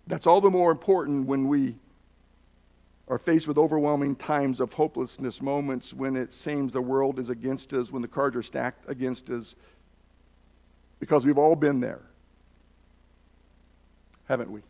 That's 0.06 0.26
all 0.26 0.40
the 0.40 0.50
more 0.50 0.70
important 0.70 1.26
when 1.26 1.48
we 1.48 1.76
are 3.08 3.18
faced 3.18 3.46
with 3.46 3.58
overwhelming 3.58 4.16
times 4.16 4.60
of 4.60 4.72
hopelessness, 4.72 5.42
moments 5.42 5.92
when 5.92 6.16
it 6.16 6.32
seems 6.32 6.72
the 6.72 6.80
world 6.80 7.18
is 7.18 7.28
against 7.28 7.72
us, 7.74 7.90
when 7.90 8.00
the 8.00 8.08
cards 8.08 8.34
are 8.34 8.42
stacked 8.42 8.88
against 8.88 9.28
us, 9.28 9.54
because 11.00 11.26
we've 11.26 11.36
all 11.38 11.54
been 11.54 11.80
there, 11.80 12.00
haven't 14.26 14.50
we? 14.50 14.62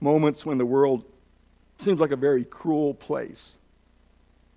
Moments 0.00 0.44
when 0.44 0.58
the 0.58 0.66
world 0.66 1.04
seems 1.78 1.98
like 1.98 2.10
a 2.10 2.16
very 2.16 2.44
cruel 2.44 2.92
place, 2.92 3.54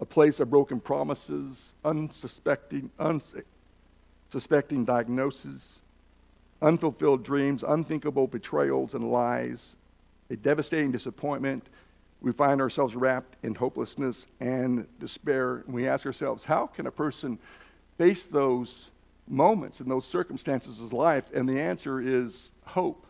a 0.02 0.06
place 0.06 0.42
of 0.42 0.50
broken 0.50 0.82
promises, 0.82 1.72
unsuspecting, 1.86 2.90
unsuspecting 3.00 4.84
diagnoses, 4.84 5.80
unfulfilled 6.62 7.24
dreams, 7.24 7.64
unthinkable 7.66 8.28
betrayals 8.28 8.94
and 8.94 9.10
lies, 9.10 9.76
a 10.30 10.36
devastating 10.36 10.92
disappointment 10.92 11.66
we 12.24 12.32
find 12.32 12.62
ourselves 12.62 12.96
wrapped 12.96 13.36
in 13.44 13.54
hopelessness 13.54 14.26
and 14.40 14.88
despair. 15.00 15.58
And 15.66 15.74
we 15.76 15.88
ask 15.88 16.06
ourselves, 16.06 16.44
how 16.44 16.66
can 16.68 16.88
a 16.88 16.92
person 16.92 17.38
face 17.98 18.24
those 18.24 18.90
moments 19.28 19.82
and 19.82 19.92
those 19.92 20.06
circumstances 20.06 20.82
of 20.82 20.94
life? 20.94 21.26
And 21.34 21.48
the 21.48 21.60
answer 21.60 22.00
is 22.00 22.52
hope. 22.64 23.06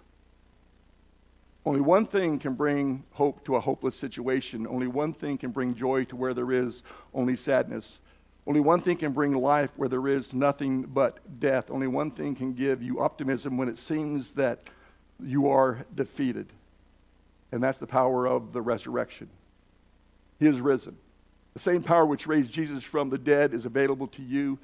Only 1.63 1.80
one 1.80 2.08
thing 2.08 2.39
can 2.39 2.56
bring 2.56 3.04
hope 3.12 3.45
to 3.45 3.56
a 3.56 3.60
hopeless 3.60 3.95
situation. 3.95 4.65
Only 4.67 4.88
one 4.88 5.13
thing 5.13 5.38
can 5.38 5.52
bring 5.52 5.76
joy 5.76 6.06
to 6.06 6.15
where 6.15 6.34
there 6.34 6.52
is 6.52 6.82
only 7.13 7.38
sadness. 7.38 7.99
Only 8.47 8.60
one 8.60 8.82
thing 8.82 8.97
can 8.97 9.13
bring 9.13 9.34
life 9.34 9.69
where 9.78 9.88
there 9.88 10.08
is 10.08 10.34
nothing 10.34 10.82
but 10.82 11.19
death. 11.39 11.69
Only 11.69 11.88
one 11.88 12.10
thing 12.10 12.36
can 12.36 12.54
give 12.54 12.82
you 12.82 12.99
optimism 12.99 13.58
when 13.58 13.69
it 13.69 13.78
seems 13.78 14.32
that 14.32 14.60
you 15.23 15.47
are 15.47 15.86
defeated 15.95 16.47
and 17.53 17.61
that's 17.61 17.77
the 17.77 17.85
power 17.85 18.25
of 18.25 18.51
the 18.51 18.61
resurrection. 18.61 19.29
He 20.39 20.47
is 20.47 20.59
risen. 20.59 20.97
The 21.53 21.59
same 21.59 21.83
power 21.83 22.03
which 22.03 22.25
raised 22.25 22.51
Jesus 22.51 22.83
from 22.83 23.11
the 23.11 23.17
dead 23.19 23.53
is 23.53 23.65
available 23.65 24.07
to 24.07 24.23
you 24.23 24.57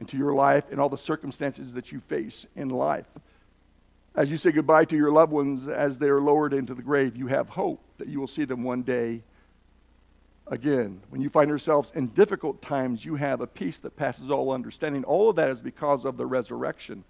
and 0.00 0.08
to 0.08 0.16
your 0.16 0.34
life 0.34 0.64
and 0.72 0.80
all 0.80 0.88
the 0.88 0.98
circumstances 0.98 1.72
that 1.74 1.92
you 1.92 2.00
face 2.00 2.44
in 2.56 2.68
life. 2.68 3.06
As 4.16 4.28
you 4.28 4.36
say 4.36 4.50
goodbye 4.50 4.86
to 4.86 4.96
your 4.96 5.12
loved 5.12 5.30
ones 5.30 5.68
as 5.68 5.98
they 5.98 6.08
are 6.08 6.20
lowered 6.20 6.52
into 6.52 6.74
the 6.74 6.82
grave, 6.82 7.16
you 7.16 7.28
have 7.28 7.48
hope 7.48 7.80
that 7.98 8.08
you 8.08 8.18
will 8.18 8.26
see 8.26 8.44
them 8.44 8.64
one 8.64 8.82
day 8.82 9.22
again. 10.48 11.00
When 11.10 11.22
you 11.22 11.30
find 11.30 11.48
yourselves 11.48 11.92
in 11.94 12.08
difficult 12.08 12.60
times, 12.60 13.04
you 13.04 13.14
have 13.14 13.40
a 13.40 13.46
peace 13.46 13.78
that 13.78 13.96
passes 13.96 14.32
all 14.32 14.50
understanding. 14.50 15.04
All 15.04 15.30
of 15.30 15.36
that 15.36 15.48
is 15.48 15.60
because 15.60 16.04
of 16.04 16.16
the 16.16 16.26
resurrection. 16.26 17.04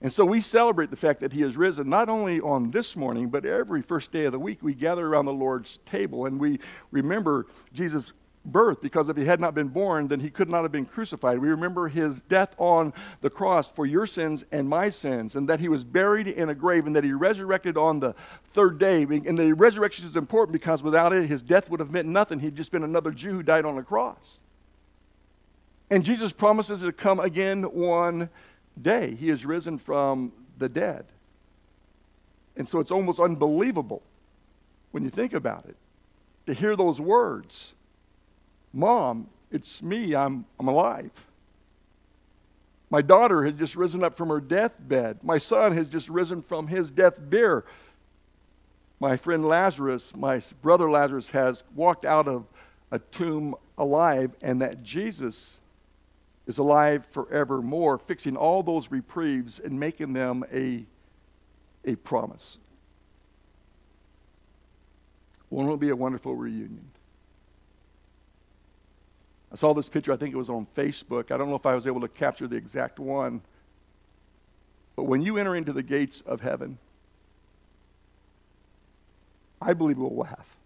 And 0.00 0.12
so 0.12 0.24
we 0.24 0.40
celebrate 0.40 0.90
the 0.90 0.96
fact 0.96 1.20
that 1.20 1.32
he 1.32 1.40
has 1.42 1.56
risen 1.56 1.88
not 1.88 2.08
only 2.08 2.40
on 2.40 2.70
this 2.70 2.94
morning, 2.94 3.28
but 3.28 3.44
every 3.44 3.82
first 3.82 4.12
day 4.12 4.26
of 4.26 4.32
the 4.32 4.38
week. 4.38 4.58
We 4.62 4.74
gather 4.74 5.06
around 5.06 5.24
the 5.24 5.32
Lord's 5.32 5.80
table 5.86 6.26
and 6.26 6.38
we 6.38 6.60
remember 6.92 7.46
Jesus' 7.72 8.12
birth 8.44 8.80
because 8.80 9.08
if 9.08 9.16
he 9.16 9.24
had 9.24 9.40
not 9.40 9.54
been 9.54 9.68
born, 9.68 10.08
then 10.08 10.20
he 10.20 10.30
could 10.30 10.48
not 10.48 10.62
have 10.62 10.72
been 10.72 10.86
crucified. 10.86 11.38
We 11.38 11.48
remember 11.48 11.88
his 11.88 12.14
death 12.22 12.54
on 12.58 12.92
the 13.20 13.30
cross 13.30 13.68
for 13.68 13.86
your 13.86 14.06
sins 14.06 14.44
and 14.52 14.68
my 14.68 14.90
sins, 14.90 15.34
and 15.34 15.48
that 15.48 15.60
he 15.60 15.68
was 15.68 15.84
buried 15.84 16.28
in 16.28 16.48
a 16.48 16.54
grave 16.54 16.86
and 16.86 16.94
that 16.96 17.04
he 17.04 17.12
resurrected 17.12 17.76
on 17.76 18.00
the 18.00 18.14
third 18.54 18.78
day. 18.78 19.02
And 19.02 19.38
the 19.38 19.52
resurrection 19.52 20.06
is 20.06 20.16
important 20.16 20.52
because 20.52 20.82
without 20.82 21.12
it, 21.12 21.26
his 21.26 21.42
death 21.42 21.68
would 21.70 21.80
have 21.80 21.90
meant 21.90 22.08
nothing. 22.08 22.38
He'd 22.38 22.56
just 22.56 22.72
been 22.72 22.84
another 22.84 23.10
Jew 23.10 23.32
who 23.32 23.42
died 23.42 23.64
on 23.64 23.76
the 23.76 23.82
cross. 23.82 24.38
And 25.90 26.04
Jesus 26.04 26.32
promises 26.32 26.80
to 26.80 26.92
come 26.92 27.18
again 27.18 27.62
one 27.62 28.28
day. 28.82 29.14
He 29.14 29.30
is 29.30 29.44
risen 29.44 29.78
from 29.78 30.32
the 30.58 30.68
dead. 30.68 31.04
And 32.56 32.68
so 32.68 32.80
it's 32.80 32.90
almost 32.90 33.20
unbelievable 33.20 34.02
when 34.90 35.04
you 35.04 35.10
think 35.10 35.32
about 35.34 35.66
it 35.68 35.76
to 36.46 36.54
hear 36.54 36.76
those 36.76 37.00
words 37.00 37.74
Mom, 38.74 39.26
it's 39.50 39.82
me, 39.82 40.14
I'm, 40.14 40.44
I'm 40.60 40.68
alive. 40.68 41.10
My 42.90 43.02
daughter 43.02 43.44
has 43.44 43.54
just 43.54 43.76
risen 43.76 44.04
up 44.04 44.16
from 44.16 44.28
her 44.28 44.40
deathbed. 44.40 45.18
My 45.22 45.38
son 45.38 45.74
has 45.76 45.88
just 45.88 46.08
risen 46.08 46.42
from 46.42 46.66
his 46.66 46.90
death 46.90 47.14
bier. 47.30 47.64
My 49.00 49.16
friend 49.16 49.46
Lazarus, 49.46 50.12
my 50.16 50.42
brother 50.62 50.90
Lazarus, 50.90 51.28
has 51.30 51.62
walked 51.74 52.04
out 52.04 52.28
of 52.28 52.46
a 52.90 52.98
tomb 52.98 53.54
alive, 53.76 54.32
and 54.42 54.60
that 54.62 54.82
Jesus 54.82 55.58
is 56.48 56.58
alive 56.58 57.06
forevermore, 57.12 57.98
fixing 57.98 58.34
all 58.34 58.62
those 58.62 58.90
reprieves 58.90 59.60
and 59.60 59.78
making 59.78 60.14
them 60.14 60.42
a, 60.52 60.82
a 61.84 61.94
promise. 61.96 62.58
Won't 65.50 65.70
it 65.70 65.78
be 65.78 65.90
a 65.90 65.96
wonderful 65.96 66.34
reunion? 66.34 66.90
I 69.52 69.56
saw 69.56 69.74
this 69.74 69.88
picture, 69.88 70.12
I 70.12 70.16
think 70.16 70.34
it 70.34 70.38
was 70.38 70.50
on 70.50 70.66
Facebook. 70.74 71.30
I 71.30 71.36
don't 71.36 71.50
know 71.50 71.56
if 71.56 71.66
I 71.66 71.74
was 71.74 71.86
able 71.86 72.00
to 72.00 72.08
capture 72.08 72.48
the 72.48 72.56
exact 72.56 72.98
one. 72.98 73.42
But 74.96 75.04
when 75.04 75.20
you 75.20 75.36
enter 75.36 75.54
into 75.54 75.72
the 75.72 75.82
gates 75.82 76.22
of 76.26 76.40
heaven, 76.40 76.78
I 79.60 79.74
believe 79.74 79.98
we'll 79.98 80.16
laugh. 80.16 80.56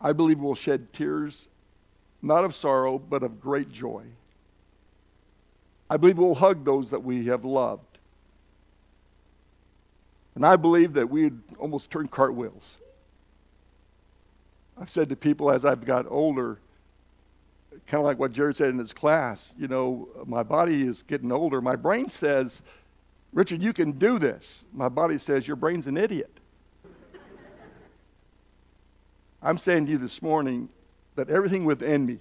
I 0.00 0.12
believe 0.12 0.38
we'll 0.38 0.54
shed 0.54 0.92
tears, 0.92 1.48
not 2.26 2.44
of 2.44 2.54
sorrow, 2.54 2.98
but 2.98 3.22
of 3.22 3.40
great 3.40 3.70
joy. 3.70 4.04
I 5.88 5.96
believe 5.96 6.18
we'll 6.18 6.34
hug 6.34 6.64
those 6.64 6.90
that 6.90 7.02
we 7.02 7.26
have 7.26 7.44
loved. 7.44 7.98
And 10.34 10.44
I 10.44 10.56
believe 10.56 10.94
that 10.94 11.08
we'd 11.08 11.38
almost 11.58 11.90
turn 11.90 12.08
cartwheels. 12.08 12.76
I've 14.78 14.90
said 14.90 15.08
to 15.08 15.16
people 15.16 15.50
as 15.50 15.64
I've 15.64 15.84
got 15.84 16.06
older, 16.10 16.58
kind 17.86 18.00
of 18.00 18.04
like 18.04 18.18
what 18.18 18.32
Jared 18.32 18.56
said 18.56 18.68
in 18.68 18.78
his 18.78 18.92
class, 18.92 19.54
you 19.58 19.68
know, 19.68 20.08
my 20.26 20.42
body 20.42 20.86
is 20.86 21.02
getting 21.04 21.32
older. 21.32 21.60
My 21.62 21.76
brain 21.76 22.08
says, 22.08 22.50
Richard, 23.32 23.62
you 23.62 23.72
can 23.72 23.92
do 23.92 24.18
this. 24.18 24.64
My 24.72 24.88
body 24.88 25.18
says, 25.18 25.46
your 25.46 25.56
brain's 25.56 25.86
an 25.86 25.96
idiot. 25.96 26.30
I'm 29.42 29.58
saying 29.58 29.86
to 29.86 29.92
you 29.92 29.98
this 29.98 30.20
morning 30.20 30.68
that 31.16 31.30
everything 31.30 31.64
within 31.64 32.06
me 32.06 32.18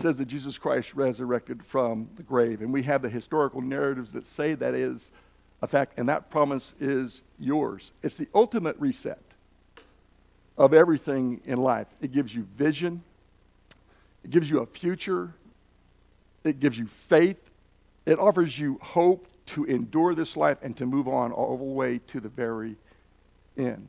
says 0.00 0.16
that 0.16 0.26
Jesus 0.26 0.56
Christ 0.56 0.94
resurrected 0.94 1.62
from 1.64 2.08
the 2.16 2.22
grave. 2.22 2.62
And 2.62 2.72
we 2.72 2.82
have 2.84 3.02
the 3.02 3.10
historical 3.10 3.60
narratives 3.60 4.12
that 4.12 4.26
say 4.26 4.54
that 4.54 4.74
is 4.74 5.00
a 5.60 5.66
fact, 5.66 5.98
and 5.98 6.08
that 6.08 6.30
promise 6.30 6.72
is 6.80 7.22
yours. 7.38 7.92
It's 8.02 8.16
the 8.16 8.28
ultimate 8.34 8.76
reset 8.78 9.20
of 10.56 10.74
everything 10.74 11.40
in 11.44 11.58
life. 11.58 11.86
It 12.00 12.12
gives 12.12 12.34
you 12.34 12.46
vision, 12.56 13.02
it 14.24 14.30
gives 14.30 14.50
you 14.50 14.60
a 14.60 14.66
future, 14.66 15.32
it 16.44 16.58
gives 16.58 16.78
you 16.78 16.86
faith, 16.86 17.38
it 18.06 18.18
offers 18.18 18.58
you 18.58 18.78
hope 18.82 19.26
to 19.46 19.64
endure 19.64 20.14
this 20.14 20.36
life 20.36 20.58
and 20.62 20.76
to 20.76 20.86
move 20.86 21.08
on 21.08 21.32
all 21.32 21.56
the 21.56 21.64
way 21.64 22.00
to 22.08 22.20
the 22.20 22.28
very 22.28 22.76
end. 23.56 23.88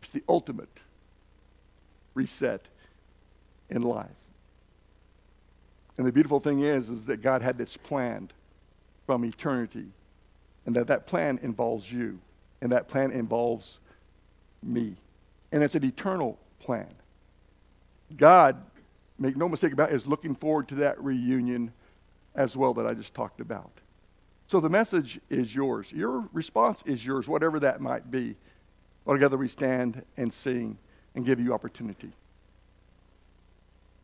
It's 0.00 0.10
the 0.10 0.22
ultimate 0.28 0.68
reset 2.14 2.62
in 3.70 3.82
life. 3.82 4.06
And 5.98 6.06
the 6.06 6.12
beautiful 6.12 6.40
thing 6.40 6.62
is, 6.62 6.88
is 6.88 7.04
that 7.06 7.22
God 7.22 7.42
had 7.42 7.58
this 7.58 7.76
planned 7.76 8.32
from 9.06 9.24
eternity, 9.24 9.86
and 10.64 10.76
that 10.76 10.86
that 10.86 11.06
plan 11.06 11.38
involves 11.42 11.90
you, 11.90 12.18
and 12.60 12.72
that 12.72 12.88
plan 12.88 13.10
involves 13.10 13.80
me. 14.62 14.96
And 15.50 15.62
it's 15.62 15.74
an 15.74 15.84
eternal 15.84 16.38
plan. 16.60 16.88
God, 18.16 18.62
make 19.18 19.36
no 19.36 19.48
mistake 19.48 19.72
about 19.72 19.90
it, 19.90 19.96
is 19.96 20.06
looking 20.06 20.34
forward 20.34 20.68
to 20.68 20.76
that 20.76 21.02
reunion 21.02 21.72
as 22.34 22.56
well 22.56 22.74
that 22.74 22.86
I 22.86 22.94
just 22.94 23.12
talked 23.14 23.40
about. 23.40 23.70
So 24.46 24.60
the 24.60 24.68
message 24.68 25.20
is 25.30 25.54
yours. 25.54 25.90
Your 25.92 26.28
response 26.32 26.82
is 26.86 27.04
yours, 27.04 27.28
whatever 27.28 27.60
that 27.60 27.80
might 27.80 28.10
be. 28.10 28.36
Together 29.06 29.36
we 29.36 29.48
stand 29.48 30.02
and 30.16 30.32
sing 30.32 30.78
and 31.14 31.24
give 31.24 31.40
you 31.40 31.52
opportunity. 31.52 32.12